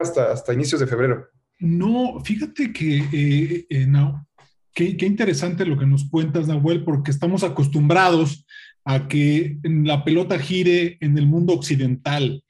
hasta, 0.00 0.32
hasta 0.32 0.52
inicios 0.52 0.80
de 0.80 0.86
febrero. 0.86 1.28
No, 1.60 2.20
fíjate 2.24 2.72
que, 2.72 2.98
eh, 3.12 3.66
eh, 3.68 3.86
no, 3.86 4.26
qué, 4.72 4.96
qué 4.96 5.06
interesante 5.06 5.64
lo 5.66 5.78
que 5.78 5.86
nos 5.86 6.08
cuentas, 6.08 6.46
Nahuel, 6.46 6.84
porque 6.84 7.10
estamos 7.10 7.44
acostumbrados 7.44 8.46
a 8.84 9.08
que 9.08 9.58
la 9.64 10.04
pelota 10.04 10.38
gire 10.38 10.98
en 11.00 11.18
el 11.18 11.26
mundo 11.26 11.52
occidental. 11.52 12.42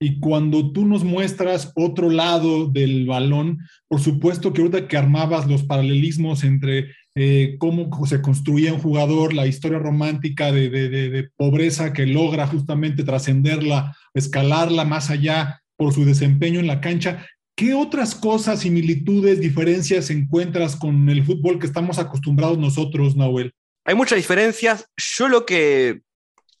Y 0.00 0.18
cuando 0.18 0.72
tú 0.72 0.84
nos 0.84 1.04
muestras 1.04 1.72
otro 1.76 2.10
lado 2.10 2.66
del 2.66 3.06
balón, 3.06 3.58
por 3.88 4.00
supuesto 4.00 4.52
que 4.52 4.60
ahorita 4.60 4.88
que 4.88 4.96
armabas 4.96 5.46
los 5.46 5.62
paralelismos 5.62 6.44
entre 6.44 6.90
eh, 7.14 7.56
cómo 7.58 7.90
se 8.06 8.20
construía 8.20 8.74
un 8.74 8.80
jugador, 8.80 9.32
la 9.32 9.46
historia 9.46 9.78
romántica 9.78 10.50
de, 10.50 10.68
de 10.68 11.28
pobreza 11.36 11.92
que 11.92 12.06
logra 12.06 12.46
justamente 12.46 13.04
trascenderla, 13.04 13.96
escalarla 14.14 14.84
más 14.84 15.10
allá 15.10 15.60
por 15.76 15.92
su 15.92 16.04
desempeño 16.04 16.60
en 16.60 16.66
la 16.66 16.80
cancha, 16.80 17.24
¿Qué 17.56 17.72
otras 17.72 18.16
cosas, 18.16 18.60
similitudes, 18.60 19.40
diferencias 19.40 20.10
encuentras 20.10 20.74
con 20.74 21.08
el 21.08 21.24
fútbol 21.24 21.60
que 21.60 21.66
estamos 21.66 22.00
acostumbrados 22.00 22.58
nosotros, 22.58 23.14
Nahuel? 23.14 23.54
Hay 23.84 23.94
muchas 23.94 24.16
diferencias. 24.16 24.88
Yo 24.96 25.28
lo 25.28 25.44
que, 25.44 26.00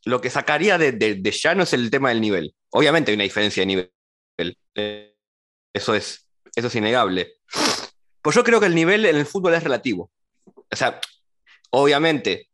lo 0.04 0.20
que 0.20 0.30
sacaría 0.30 0.78
de, 0.78 0.92
de, 0.92 1.30
Llano 1.30 1.62
es 1.62 1.72
el 1.72 1.90
tema 1.90 2.10
del 2.10 2.20
nivel. 2.20 2.54
Obviamente 2.70 3.10
hay 3.10 3.14
una 3.14 3.24
diferencia 3.24 3.62
de 3.62 3.66
nivel. 3.66 3.90
Eso 5.72 5.94
es, 5.94 6.28
eso 6.54 6.66
es 6.68 6.74
innegable. 6.74 7.34
Pues 8.20 8.36
yo 8.36 8.44
creo 8.44 8.60
que 8.60 8.66
el 8.66 8.74
nivel 8.74 9.06
en 9.06 9.16
el 9.16 9.26
fútbol 9.26 9.54
es 9.54 9.62
relativo. 9.62 10.10
O 10.44 10.76
sea, 10.76 11.00
obviamente, 11.70 12.48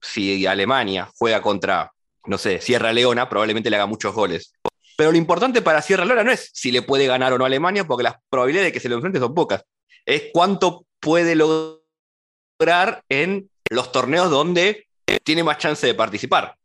si 0.00 0.46
Alemania 0.46 1.10
juega 1.16 1.42
contra, 1.42 1.92
no 2.26 2.38
sé, 2.38 2.60
Sierra 2.60 2.92
Leona, 2.92 3.28
probablemente 3.28 3.70
le 3.70 3.76
haga 3.76 3.86
muchos 3.86 4.14
goles. 4.14 4.54
Pero 4.96 5.10
lo 5.10 5.18
importante 5.18 5.60
para 5.60 5.82
Sierra 5.82 6.04
Leona 6.04 6.24
no 6.24 6.30
es 6.30 6.50
si 6.52 6.70
le 6.70 6.82
puede 6.82 7.06
ganar 7.06 7.32
o 7.32 7.38
no 7.38 7.44
a 7.44 7.48
Alemania, 7.48 7.84
porque 7.84 8.04
las 8.04 8.16
probabilidades 8.30 8.68
de 8.68 8.72
que 8.72 8.80
se 8.80 8.88
lo 8.88 8.96
enfrente 8.96 9.18
son 9.18 9.34
pocas. 9.34 9.64
Es 10.06 10.24
cuánto 10.32 10.86
puede 11.00 11.34
lograr 11.34 13.02
en 13.08 13.50
los 13.74 13.92
torneos 13.92 14.30
donde 14.30 14.86
tiene 15.22 15.44
más 15.44 15.58
chance 15.58 15.86
de 15.86 15.94
participar. 15.94 16.56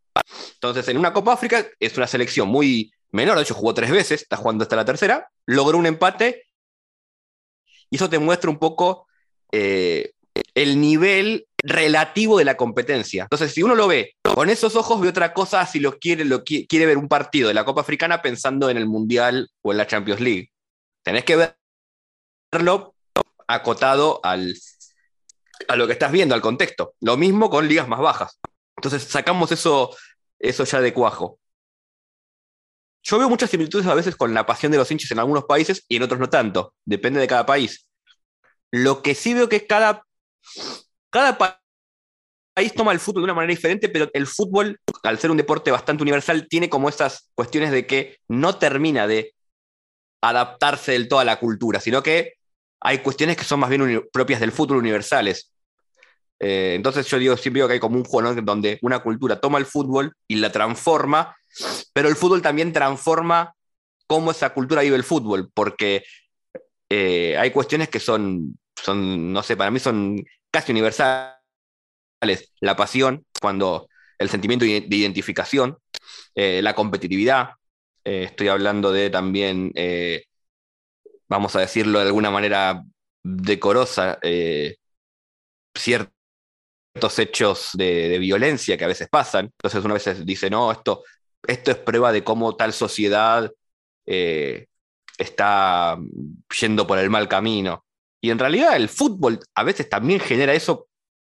Entonces, 0.53 0.87
en 0.87 0.97
una 0.97 1.13
Copa 1.13 1.33
África 1.33 1.65
es 1.79 1.97
una 1.97 2.07
selección 2.07 2.47
muy 2.47 2.91
menor, 3.11 3.37
de 3.37 3.43
hecho 3.43 3.53
jugó 3.53 3.73
tres 3.73 3.91
veces, 3.91 4.21
está 4.21 4.37
jugando 4.37 4.63
hasta 4.63 4.75
la 4.75 4.85
tercera, 4.85 5.29
logró 5.45 5.77
un 5.77 5.85
empate 5.85 6.45
y 7.89 7.95
eso 7.95 8.09
te 8.09 8.19
muestra 8.19 8.49
un 8.49 8.59
poco 8.59 9.07
eh, 9.51 10.11
el 10.53 10.79
nivel 10.79 11.47
relativo 11.63 12.37
de 12.37 12.45
la 12.45 12.55
competencia. 12.55 13.23
Entonces, 13.23 13.51
si 13.53 13.63
uno 13.63 13.75
lo 13.75 13.87
ve 13.87 14.15
con 14.21 14.49
esos 14.49 14.75
ojos, 14.75 15.01
ve 15.01 15.09
otra 15.09 15.33
cosa 15.33 15.65
si 15.65 15.79
lo 15.79 15.97
quiere, 15.97 16.23
lo 16.25 16.43
quiere 16.43 16.85
ver 16.85 16.97
un 16.97 17.07
partido 17.07 17.47
de 17.47 17.53
la 17.53 17.65
Copa 17.65 17.81
Africana 17.81 18.21
pensando 18.21 18.69
en 18.69 18.77
el 18.77 18.85
Mundial 18.85 19.49
o 19.61 19.71
en 19.71 19.77
la 19.77 19.87
Champions 19.87 20.21
League. 20.21 20.51
Tenés 21.03 21.25
que 21.25 21.51
verlo 22.51 22.95
acotado 23.47 24.19
al, 24.23 24.55
a 25.69 25.75
lo 25.75 25.87
que 25.87 25.93
estás 25.93 26.11
viendo, 26.11 26.35
al 26.35 26.41
contexto. 26.41 26.95
Lo 26.99 27.15
mismo 27.15 27.49
con 27.49 27.67
ligas 27.67 27.87
más 27.87 27.99
bajas. 27.99 28.39
Entonces, 28.75 29.03
sacamos 29.03 29.51
eso, 29.51 29.95
eso 30.37 30.63
ya 30.65 30.81
de 30.81 30.93
cuajo. 30.93 31.39
Yo 33.03 33.17
veo 33.17 33.29
muchas 33.29 33.49
similitudes 33.49 33.87
a 33.87 33.93
veces 33.93 34.15
con 34.15 34.33
la 34.33 34.45
pasión 34.45 34.71
de 34.71 34.77
los 34.77 34.91
hinchas 34.91 35.11
en 35.11 35.19
algunos 35.19 35.45
países 35.45 35.85
y 35.87 35.95
en 35.95 36.03
otros 36.03 36.19
no 36.19 36.29
tanto. 36.29 36.73
Depende 36.85 37.19
de 37.19 37.27
cada 37.27 37.45
país. 37.45 37.87
Lo 38.71 39.01
que 39.01 39.15
sí 39.15 39.33
veo 39.33 39.47
que 39.47 39.65
cada 39.65 40.03
cada 41.09 41.37
país 41.37 42.73
toma 42.75 42.91
el 42.91 42.99
fútbol 42.99 43.21
de 43.21 43.25
una 43.25 43.33
manera 43.33 43.51
diferente, 43.51 43.89
pero 43.89 44.09
el 44.13 44.27
fútbol, 44.27 44.79
al 45.03 45.19
ser 45.19 45.31
un 45.31 45.37
deporte 45.37 45.71
bastante 45.71 46.03
universal, 46.03 46.47
tiene 46.49 46.69
como 46.69 46.89
esas 46.89 47.31
cuestiones 47.35 47.71
de 47.71 47.87
que 47.87 48.17
no 48.27 48.57
termina 48.57 49.07
de 49.07 49.33
adaptarse 50.21 50.91
del 50.91 51.07
todo 51.07 51.19
a 51.19 51.25
la 51.25 51.39
cultura, 51.39 51.79
sino 51.79 52.03
que 52.03 52.33
hay 52.81 52.99
cuestiones 52.99 53.37
que 53.37 53.43
son 53.43 53.59
más 53.59 53.69
bien 53.69 54.07
propias 54.11 54.39
del 54.39 54.51
fútbol 54.51 54.77
universales. 54.77 55.51
Eh, 56.39 56.73
entonces 56.75 57.05
yo 57.07 57.19
digo, 57.19 57.35
siempre 57.35 57.59
digo 57.59 57.67
que 57.67 57.73
hay 57.75 57.79
como 57.79 57.97
un 57.97 58.05
juego 58.05 58.33
donde 58.41 58.79
una 58.81 58.99
cultura 58.99 59.39
toma 59.39 59.57
el 59.57 59.65
fútbol 59.65 60.13
y 60.27 60.35
la 60.35 60.51
transforma, 60.51 61.35
pero 61.93 62.07
el 62.07 62.15
fútbol 62.15 62.41
también 62.41 62.71
transforma 62.71 63.53
cómo 64.07 64.31
esa 64.31 64.53
cultura 64.53 64.81
vive 64.81 64.95
el 64.95 65.03
fútbol, 65.03 65.51
porque 65.53 66.03
eh, 66.89 67.37
hay 67.37 67.51
cuestiones 67.51 67.89
que 67.89 67.99
son, 67.99 68.57
son, 68.81 69.33
no 69.33 69.43
sé, 69.43 69.57
para 69.57 69.71
mí 69.71 69.79
son 69.79 70.23
casi 70.51 70.71
universales. 70.71 71.35
La 72.59 72.75
pasión, 72.75 73.25
cuando 73.41 73.87
el 74.17 74.29
sentimiento 74.29 74.65
de 74.65 74.85
identificación, 74.89 75.77
eh, 76.35 76.61
la 76.61 76.75
competitividad, 76.75 77.51
estoy 78.03 78.47
hablando 78.47 78.91
de 78.91 79.09
también, 79.09 79.71
vamos 81.27 81.55
a 81.55 81.59
decirlo 81.59 81.99
de 81.99 82.05
alguna 82.07 82.31
manera 82.31 82.83
decorosa, 83.23 84.19
ciertos 86.93 87.19
hechos 87.19 87.69
de, 87.73 88.17
violencia 88.19 88.77
que 88.77 88.85
a 88.85 88.89
veces 88.89 89.07
pasan. 89.09 89.45
Entonces 89.45 89.83
uno 89.83 89.93
a 89.93 89.97
veces 89.97 90.25
dice, 90.25 90.49
no, 90.49 90.71
esto, 90.71 91.03
esto 91.47 91.71
es 91.71 91.77
prueba 91.77 92.11
de 92.11 92.23
cómo 92.23 92.55
tal 92.55 92.73
sociedad 92.73 93.51
está 95.19 95.97
yendo 96.59 96.87
por 96.87 96.97
el 96.97 97.09
mal 97.09 97.27
camino. 97.27 97.85
Y 98.21 98.31
en 98.31 98.39
realidad 98.39 98.75
el 98.75 98.89
fútbol 98.89 99.39
a 99.55 99.63
veces 99.63 99.89
también 99.89 100.19
genera 100.19 100.53
eso 100.53 100.87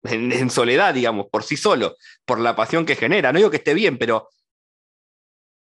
en, 0.03 0.51
soledad, 0.51 0.95
digamos, 0.95 1.27
por 1.31 1.45
sí 1.45 1.57
solo, 1.57 1.97
por 2.25 2.41
la 2.41 2.57
pasión 2.57 2.85
que 2.85 2.97
genera. 2.97 3.33
No 3.33 3.39
digo 3.39 3.51
que 3.51 3.59
esté 3.59 3.75
bien, 3.75 3.99
pero 3.99 4.29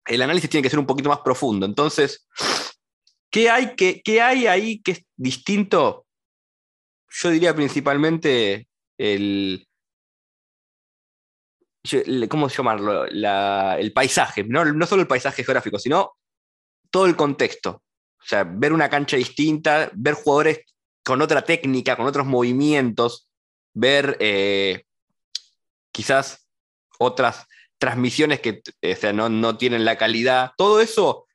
el 0.06 0.22
análisis 0.22 0.48
tiene 0.48 0.62
que 0.62 0.70
ser 0.70 0.78
un 0.78 0.86
poquito 0.86 1.08
más 1.08 1.20
profundo. 1.20 1.66
Entonces, 1.66 2.26
¿qué 3.30 3.50
hay, 3.50 3.74
qué 3.76 4.20
hay 4.20 4.46
ahí 4.46 4.80
que 4.80 4.92
es 4.92 5.04
distinto? 5.16 6.06
Yo 7.08 7.30
diría 7.30 7.54
principalmente 7.54 8.68
el, 8.96 9.66
¿cómo 12.28 12.48
llamarlo? 12.48 13.04
el 13.06 13.92
paisaje, 13.92 14.44
no, 14.44 14.64
no, 14.64 14.86
solo 14.86 15.02
el 15.02 15.08
paisaje 15.08 15.44
geográfico, 15.44 15.78
sino 15.78 16.16
todo 16.90 17.06
el 17.06 17.16
contexto. 17.16 17.82
O 18.18 18.26
sea, 18.26 18.44
ver 18.44 18.72
una 18.72 18.90
cancha 18.90 19.16
distinta, 19.16 19.90
ver 19.94 20.14
jugadores 20.14 20.60
con 21.02 21.22
otra 21.22 21.42
técnica, 21.42 21.96
con 21.96 22.06
otros 22.06 22.26
movimientos, 22.26 23.30
ver 23.72 24.16
eh, 24.20 24.84
quizás 25.90 26.46
otras 26.98 27.46
transmisiones 27.78 28.40
que 28.40 28.62
no, 29.14 29.56
tienen 29.56 29.86
la 29.86 29.96
calidad, 29.96 30.52
todo 30.56 30.80
eso 30.80 31.26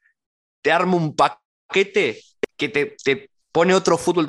te 0.61 0.71
arma 0.71 0.95
un 0.95 1.15
paquete 1.15 2.21
que 2.55 2.69
te, 2.69 3.29
pone 3.51 3.73
otro 3.73 3.97
fútbol, 3.97 4.27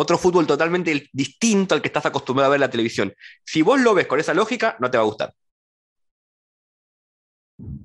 otro 0.00 0.16
fútbol 0.16 0.46
totalmente 0.46 1.10
distinto 1.12 1.74
al 1.74 1.82
que 1.82 1.88
estás 1.88 2.06
acostumbrado 2.06 2.46
a 2.46 2.50
ver 2.52 2.56
en 2.56 2.62
la 2.62 2.70
televisión. 2.70 3.12
Si 3.44 3.60
vos 3.60 3.78
lo 3.78 3.94
ves 3.94 4.06
con 4.06 4.18
esa 4.18 4.32
lógica, 4.32 4.76
no 4.80 4.90
te 4.90 4.96
va 4.96 5.02
a 5.02 5.06
gustar. 5.06 5.34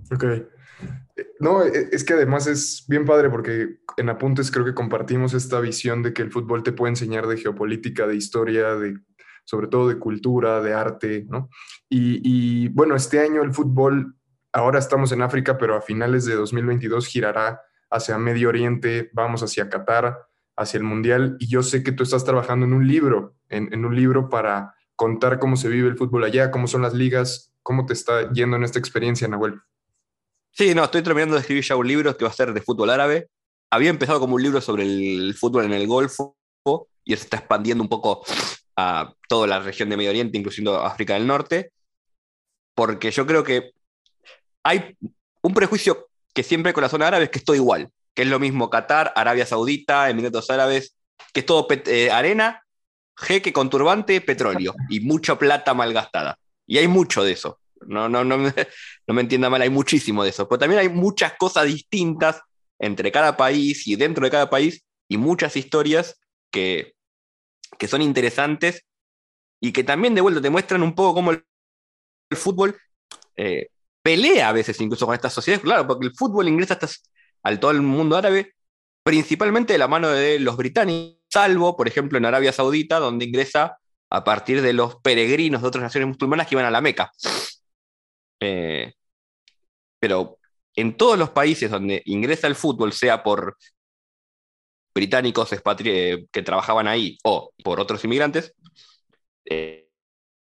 Ok. 0.10 0.24
No, 1.42 1.64
e, 1.64 1.90
es 1.92 2.06
que 2.06 2.14
además 2.14 2.48
es 2.48 2.86
bien 2.88 3.06
padre 3.06 3.30
porque 3.30 3.80
en 3.98 4.10
Apuntes 4.10 4.50
creo 4.50 4.64
que 4.64 4.74
compartimos 4.74 5.34
esta 5.34 5.60
visión 5.60 6.04
de 6.04 6.14
que 6.14 6.22
el 6.22 6.32
fútbol 6.32 6.64
te 6.64 6.72
puede 6.72 6.92
enseñar 6.92 7.28
de 7.28 7.38
geopolítica, 7.38 8.08
de 8.08 8.16
historia, 8.16 8.76
de 8.76 8.98
sobre 9.44 9.68
todo 9.68 9.90
de 9.90 10.00
cultura, 10.00 10.62
de 10.62 10.74
arte, 10.74 11.26
¿no? 11.30 11.50
Y, 11.90 12.70
bueno, 12.70 12.96
este 12.96 13.20
año 13.20 13.44
el 13.44 13.54
fútbol, 13.54 14.16
ahora 14.52 14.80
estamos 14.80 15.12
en 15.12 15.22
África, 15.22 15.58
pero 15.58 15.76
a 15.76 15.82
finales 15.82 16.26
de 16.26 16.36
2022 16.36 17.08
girará 17.08 17.62
hacia 17.92 18.18
Medio 18.18 18.50
Oriente, 18.50 19.10
vamos 19.14 19.44
hacia 19.44 19.70
Qatar, 19.70 20.18
hacia 20.58 20.78
el 20.78 20.84
Mundial, 20.84 21.38
y 21.40 21.48
yo 21.48 21.64
sé 21.64 21.84
que 21.84 21.92
tú 21.92 22.04
estás 22.04 22.24
trabajando 22.24 22.66
en 22.66 22.74
un 22.74 22.88
libro, 22.88 23.36
en, 23.50 23.86
un 23.86 23.96
libro 23.96 24.30
para 24.30 24.74
contar 24.96 25.40
cómo 25.40 25.58
se 25.58 25.68
vive 25.68 25.90
el 25.90 25.98
fútbol 25.98 26.24
allá, 26.24 26.52
cómo 26.52 26.68
son 26.68 26.82
las 26.82 26.94
ligas, 26.94 27.54
cómo 27.62 27.86
te 27.86 27.94
está 27.94 28.32
yendo 28.32 28.56
en 28.56 28.64
esta 28.64 28.80
experiencia, 28.80 29.28
Nahuel. 29.28 29.60
Sí, 30.52 30.74
no, 30.74 30.86
estoy 30.86 31.02
terminando 31.02 31.36
de 31.36 31.42
escribir 31.42 31.64
ya 31.64 31.76
un 31.76 31.88
libro 31.88 32.16
que 32.16 32.24
va 32.24 32.32
a 32.32 32.34
ser 32.34 32.54
de 32.54 32.62
fútbol 32.62 32.90
árabe. 32.90 33.30
Había 33.70 33.90
empezado 33.90 34.20
como 34.20 34.36
un 34.36 34.44
libro 34.44 34.62
sobre 34.62 34.84
el 34.84 35.34
fútbol 35.34 35.66
en 35.66 35.74
el 35.74 35.88
Golfo 35.88 36.38
y 37.04 37.16
se 37.16 37.24
está 37.24 37.38
expandiendo 37.38 37.84
un 37.84 37.90
poco 37.90 38.24
a 38.78 39.14
toda 39.28 39.48
la 39.48 39.60
región 39.60 39.90
de 39.90 39.98
Medio 39.98 40.12
Oriente, 40.12 40.38
incluyendo 40.38 40.80
África 40.82 41.16
del 41.16 41.28
Norte, 41.28 41.72
porque 42.74 43.12
yo 43.12 43.26
creo 43.26 43.44
que 43.44 43.72
hay 44.64 44.98
un 45.42 45.54
prejuicio 45.54 46.08
que 46.34 46.44
siempre 46.44 46.74
con 46.74 46.82
la 46.82 46.90
zona 46.90 47.08
árabe 47.08 47.26
es 47.26 47.30
que 47.30 47.40
es 47.40 47.58
igual, 47.58 47.90
que 48.16 48.24
es 48.24 48.28
lo 48.30 48.40
mismo 48.40 48.70
Qatar, 48.70 49.14
Arabia 49.16 49.46
Saudita, 49.46 50.10
Emiratos 50.10 50.50
Árabes, 50.50 50.96
que 51.34 51.42
es 51.42 51.46
todo 51.46 51.68
eh, 51.70 52.10
arena, 52.10 52.64
jeque 53.16 53.54
con 53.54 53.70
turbante, 53.70 54.22
petróleo 54.22 54.74
y 54.90 55.02
mucha 55.02 55.38
plata 55.38 55.74
malgastada. 55.74 56.40
Y 56.66 56.78
hay 56.78 56.88
mucho 56.88 57.24
de 57.24 57.34
eso. 57.34 57.60
No, 57.86 58.10
no, 58.10 58.24
no, 58.24 58.38
no 59.08 59.14
me 59.14 59.22
entienda 59.22 59.50
mal, 59.50 59.62
hay 59.62 59.70
muchísimo 59.70 60.24
de 60.24 60.30
eso. 60.30 60.48
Pero 60.48 60.60
también 60.60 60.80
hay 60.80 60.90
muchas 60.90 61.34
cosas 61.38 61.66
distintas 61.66 62.42
entre 62.80 63.12
cada 63.12 63.38
país 63.38 63.86
y 63.86 63.96
dentro 63.96 64.24
de 64.24 64.32
cada 64.32 64.50
país 64.50 64.84
y 65.08 65.18
muchas 65.18 65.56
historias 65.56 66.20
que, 66.50 66.96
que 67.78 67.88
son 67.88 68.02
interesantes 68.02 68.86
y 69.62 69.72
que 69.72 69.84
también 69.84 70.16
de 70.16 70.22
vuelta 70.22 70.42
te 70.42 70.50
muestran 70.50 70.84
un 70.84 70.96
poco 70.96 71.16
cómo 71.16 71.32
el, 71.32 71.44
fútbol 72.32 72.76
eh, 73.38 73.68
pelea 74.02 74.50
a 74.50 74.52
veces 74.52 74.80
incluso 74.82 75.06
con 75.06 75.16
estas 75.16 75.34
sociedades. 75.34 75.64
Claro, 75.64 75.86
porque 75.88 76.08
el 76.08 76.16
fútbol 76.16 76.48
ingresa 76.48 76.74
hasta 76.74 76.90
al 77.46 77.60
todo 77.60 77.72
el 77.72 77.82
mundo 77.82 78.18
árabe 78.18 78.54
principalmente 79.04 79.74
de 79.74 79.80
la 79.80 79.88
mano 79.88 80.10
de 80.10 80.40
los 80.40 80.58
británicos, 80.58 81.22
salvo, 81.30 81.78
por 81.78 81.88
ejemplo, 81.88 82.18
en 82.18 82.26
Arabia 82.26 82.52
Saudita, 82.52 83.00
donde 83.00 83.26
ingresa 83.26 83.78
a 84.10 84.24
partir 84.24 84.64
de 84.64 84.74
los 84.74 84.96
peregrinos 84.96 85.62
de 85.62 85.68
otras 85.68 85.84
naciones 85.84 86.08
musulmanas 86.08 86.48
que 86.48 86.56
iban 86.56 86.66
a 86.66 86.72
la 86.72 86.82
Meca. 86.82 87.12
Eh, 88.40 88.94
pero 90.00 90.40
en 90.76 90.98
todos 90.98 91.20
los 91.20 91.30
países 91.30 91.70
donde 91.70 92.02
ingresa 92.06 92.48
el 92.48 92.56
fútbol, 92.56 92.94
sea 92.94 93.22
por 93.22 93.56
británicos 94.96 95.50
que 95.50 96.42
trabajaban 96.44 96.88
ahí 96.88 97.18
o 97.24 97.52
por 97.64 97.80
otros 97.80 98.04
inmigrantes, 98.06 98.56
eh, 99.46 99.85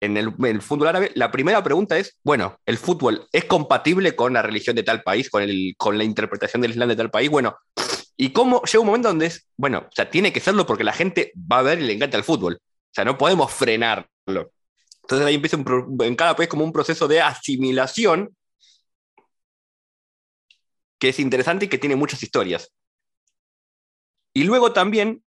en, 0.02 0.16
el, 0.16 0.62
fútbol 0.62 0.88
árabe, 0.88 1.12
la 1.14 1.30
primera 1.30 1.62
pregunta 1.62 1.96
es, 1.96 2.18
bueno, 2.24 2.58
¿el 2.66 2.76
fútbol 2.76 3.28
es 3.30 3.44
compatible 3.44 4.16
con 4.16 4.32
la 4.32 4.42
religión 4.42 4.74
de 4.74 4.82
tal 4.82 5.04
país, 5.04 5.30
con, 5.30 5.44
el, 5.44 5.74
con 5.78 5.96
la 5.96 6.02
interpretación 6.02 6.60
del 6.60 6.72
Islam 6.72 6.88
de 6.88 6.96
tal 6.96 7.10
país? 7.10 7.30
Bueno, 7.30 7.56
¿y 8.16 8.32
cómo 8.32 8.62
llega 8.64 8.80
un 8.80 8.86
momento 8.86 9.08
donde 9.08 9.26
es, 9.26 9.46
bueno, 9.56 9.86
o 9.86 9.92
sea, 9.94 10.10
tiene 10.10 10.32
que 10.32 10.40
serlo 10.40 10.66
porque 10.66 10.82
la 10.82 10.92
gente 10.92 11.32
va 11.36 11.60
a 11.60 11.62
ver 11.62 11.80
y 11.80 11.84
le 11.84 11.92
encanta 11.92 12.16
el 12.16 12.24
fútbol? 12.24 12.54
O 12.54 12.94
sea, 12.94 13.04
no 13.04 13.16
podemos 13.16 13.52
frenarlo. 13.52 14.52
Entonces 15.02 15.24
ahí 15.24 15.36
empieza 15.36 15.56
en 15.56 16.16
cada 16.16 16.34
país 16.34 16.48
como 16.48 16.64
un 16.64 16.72
proceso 16.72 17.06
de 17.06 17.20
asimilación 17.20 18.36
que 20.98 21.10
es 21.10 21.20
interesante 21.20 21.66
y 21.66 21.68
que 21.68 21.78
tiene 21.78 21.94
muchas 21.94 22.24
historias. 22.24 22.72
Y 24.34 24.42
luego 24.42 24.72
también, 24.72 25.22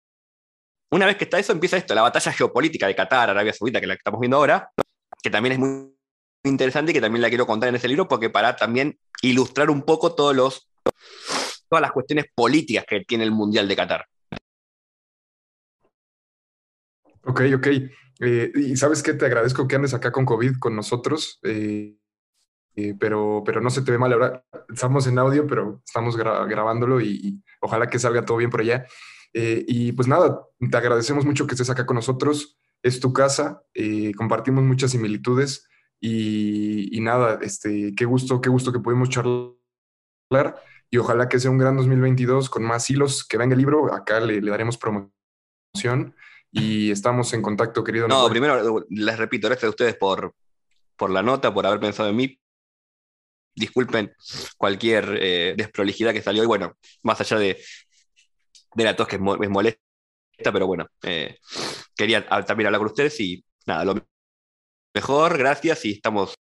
una 0.94 1.08
vez 1.08 1.18
que 1.18 1.24
está 1.24 1.40
eso, 1.40 1.52
empieza 1.52 1.78
esto, 1.78 1.96
la 1.96 2.04
batalla 2.04 2.32
geopolítica 2.32 2.86
de 2.88 2.96
Qatar, 2.96 3.32
Arabia 3.32 3.52
Saudita, 3.52 3.82
que 3.82 3.88
la 3.88 3.96
que 3.96 4.00
estamos 4.00 4.20
viendo 4.20 4.38
ahora, 4.38 4.70
que 5.22 5.30
también 5.30 5.54
es 5.54 5.60
muy 5.60 5.96
interesante 6.44 6.92
y 6.92 6.94
que 6.94 7.02
también 7.02 7.22
la 7.22 7.30
quiero 7.30 7.48
contar 7.48 7.70
en 7.70 7.76
ese 7.76 7.88
libro, 7.88 8.08
porque 8.08 8.30
para 8.30 8.56
también 8.56 9.00
ilustrar 9.24 9.70
un 9.72 9.82
poco 9.82 10.14
todos 10.14 10.36
los, 10.36 10.70
todas 11.68 11.82
las 11.82 11.92
cuestiones 11.92 12.26
políticas 12.36 12.86
que 12.88 13.02
tiene 13.06 13.24
el 13.24 13.32
Mundial 13.32 13.68
de 13.68 13.76
Qatar. 13.76 14.06
Ok, 17.26 17.42
ok. 17.56 17.68
Eh, 18.20 18.52
y 18.54 18.76
sabes 18.76 19.02
que 19.02 19.14
te 19.14 19.26
agradezco 19.26 19.68
que 19.68 19.76
andes 19.76 19.94
acá 19.94 20.12
con 20.12 20.26
COVID 20.26 20.60
con 20.60 20.76
nosotros. 20.76 21.40
Eh, 21.44 21.96
eh, 22.76 22.96
pero, 23.00 23.44
pero 23.46 23.62
no 23.62 23.70
se 23.70 23.82
te 23.82 23.92
ve 23.92 23.98
mal. 23.98 24.14
Ahora 24.14 24.44
estamos 24.70 25.08
en 25.08 25.18
audio, 25.18 25.48
pero 25.48 25.82
estamos 25.86 26.18
grabándolo 26.18 27.02
y, 27.02 27.42
ojalá 27.62 27.88
que 27.88 28.00
salga 28.00 28.26
todo 28.26 28.38
bien 28.38 28.50
por 28.50 28.62
allá. 28.62 28.86
Eh, 29.34 29.66
y 29.68 29.92
pues 29.94 30.08
nada, 30.08 30.46
te 30.60 30.78
agradecemos 30.78 31.26
mucho 31.26 31.48
que 31.48 31.56
estés 31.56 31.70
acá 31.70 31.86
con 31.86 31.96
nosotros. 31.96 32.58
Es 32.82 33.00
tu 33.00 33.14
casa, 33.14 33.64
eh, 33.74 34.14
compartimos 34.16 34.64
muchas 34.64 34.92
similitudes 34.92 35.68
y, 36.00 37.00
nada, 37.00 37.40
este, 37.42 37.94
qué 37.96 38.06
gusto, 38.06 38.42
qué 38.42 38.50
gusto 38.50 38.74
que 38.74 38.80
pudimos 38.80 39.10
charlar 39.10 40.62
y 40.92 40.98
ojalá 40.98 41.30
que 41.30 41.40
sea 41.40 41.50
un 41.50 41.58
gran 41.58 41.78
2022 41.78 42.50
con 42.50 42.64
más 42.64 42.90
hilos 42.90 43.26
que 43.26 43.38
venga 43.38 43.54
el 43.54 43.60
libro. 43.60 43.94
Acá 43.94 44.20
le, 44.20 44.42
daremos 44.42 44.78
promoción 44.78 46.16
y 46.52 46.92
estamos 46.92 47.34
en 47.34 47.42
contacto, 47.42 47.84
querido. 47.84 48.08
No, 48.08 48.30
primero 48.30 48.86
les 48.90 49.18
repito, 49.18 49.48
gracias 49.48 49.68
a 49.68 49.70
ustedes 49.70 49.96
por, 49.96 50.36
por 50.98 51.10
la 51.10 51.24
nota, 51.24 51.54
por 51.54 51.66
haber 51.66 51.80
pensado 51.80 52.10
en 52.10 52.16
mí, 52.18 52.40
disculpen 53.56 54.14
cualquier 54.58 55.18
eh, 55.22 55.54
desprolijidad 55.58 56.14
que 56.14 56.22
salió. 56.22 56.44
Y 56.44 56.48
bueno, 56.48 56.78
más 57.02 57.22
allá 57.22 57.38
de, 57.40 57.60
de 58.76 58.84
la 58.84 58.96
tos 58.96 59.08
que 59.08 59.20
me 59.20 59.48
molesta, 59.48 59.80
pero 60.52 60.68
bueno, 60.68 60.88
eh, 61.04 61.38
quería 61.96 62.26
también 62.46 62.68
hablar 62.68 62.80
con 62.80 62.88
ustedes 62.88 63.20
y 63.20 63.44
nada, 63.66 63.86
lo 63.86 63.96
mejor, 64.94 65.38
gracias 65.38 65.86
y 65.86 65.92
estamos. 65.92 66.36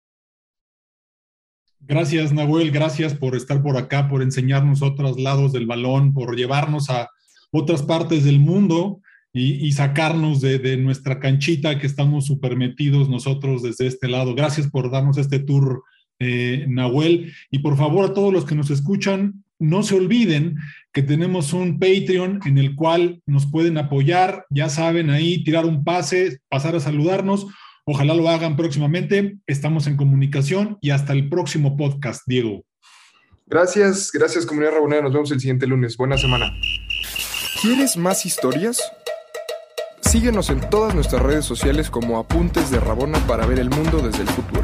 Gracias, 1.80 2.32
Nahuel, 2.32 2.72
gracias 2.72 3.14
por 3.14 3.36
estar 3.36 3.62
por 3.62 3.78
acá, 3.78 4.08
por 4.08 4.22
enseñarnos 4.22 4.82
otros 4.82 5.20
lados 5.20 5.52
del 5.52 5.66
balón, 5.66 6.14
por 6.14 6.36
llevarnos 6.36 6.90
a 6.90 7.10
otras 7.52 7.84
partes 7.84 8.24
del 8.24 8.40
mundo 8.40 9.02
y, 9.34 9.72
sacarnos 9.72 10.42
de, 10.42 10.78
nuestra 10.78 11.20
canchita 11.20 11.80
que 11.80 11.88
estamos 11.88 12.28
super 12.28 12.56
metidos 12.56 13.10
nosotros 13.10 13.64
desde 13.64 13.88
este 13.88 14.08
lado. 14.08 14.36
Gracias 14.36 14.70
por 14.70 14.92
darnos 14.92 15.18
este 15.18 15.40
tour 15.40 15.84
eh, 16.20 16.66
Nahuel. 16.70 17.34
Y 17.50 17.60
por 17.60 17.76
favor, 17.76 18.06
a 18.06 18.14
todos 18.14 18.32
los 18.32 18.46
que 18.46 18.56
nos 18.56 18.70
escuchan, 18.70 19.43
no 19.60 19.84
se 19.84 19.96
olviden 19.96 20.58
que 20.92 21.02
tenemos 21.02 21.54
un 21.54 21.80
Patreon 21.80 22.40
en 22.46 22.58
el 22.58 22.76
cual 22.76 23.22
nos 23.26 23.50
pueden 23.50 23.78
apoyar, 23.78 24.46
ya 24.50 24.70
saben, 24.70 25.10
ahí 25.10 25.44
tirar 25.44 25.66
un 25.66 25.84
pase, 25.84 26.40
pasar 26.50 26.76
a 26.76 26.80
saludarnos. 26.80 27.48
Ojalá 27.86 28.14
lo 28.14 28.30
hagan 28.30 28.56
próximamente. 28.56 29.38
Estamos 29.48 29.88
en 29.88 29.98
comunicación 29.98 30.78
y 30.82 30.92
hasta 30.92 31.14
el 31.14 31.30
próximo 31.30 31.76
podcast, 31.76 32.24
Diego. 32.26 32.64
Gracias, 33.46 34.12
gracias 34.12 34.46
comunidad 34.46 34.74
Rabonera. 34.74 35.02
Nos 35.02 35.14
vemos 35.14 35.32
el 35.32 35.40
siguiente 35.40 35.68
lunes. 35.68 35.98
Buena 35.98 36.18
semana. 36.18 36.52
¿Quieres 37.62 37.98
más 37.98 38.26
historias? 38.26 38.82
Síguenos 40.02 40.50
en 40.50 40.70
todas 40.70 40.94
nuestras 40.94 41.22
redes 41.22 41.46
sociales 41.46 41.90
como 41.90 42.20
Apuntes 42.20 42.70
de 42.70 42.80
Rabona 42.80 43.20
para 43.26 43.46
ver 43.46 43.60
el 43.60 43.70
mundo 43.70 44.00
desde 44.00 44.22
el 44.22 44.30
futuro. 44.30 44.63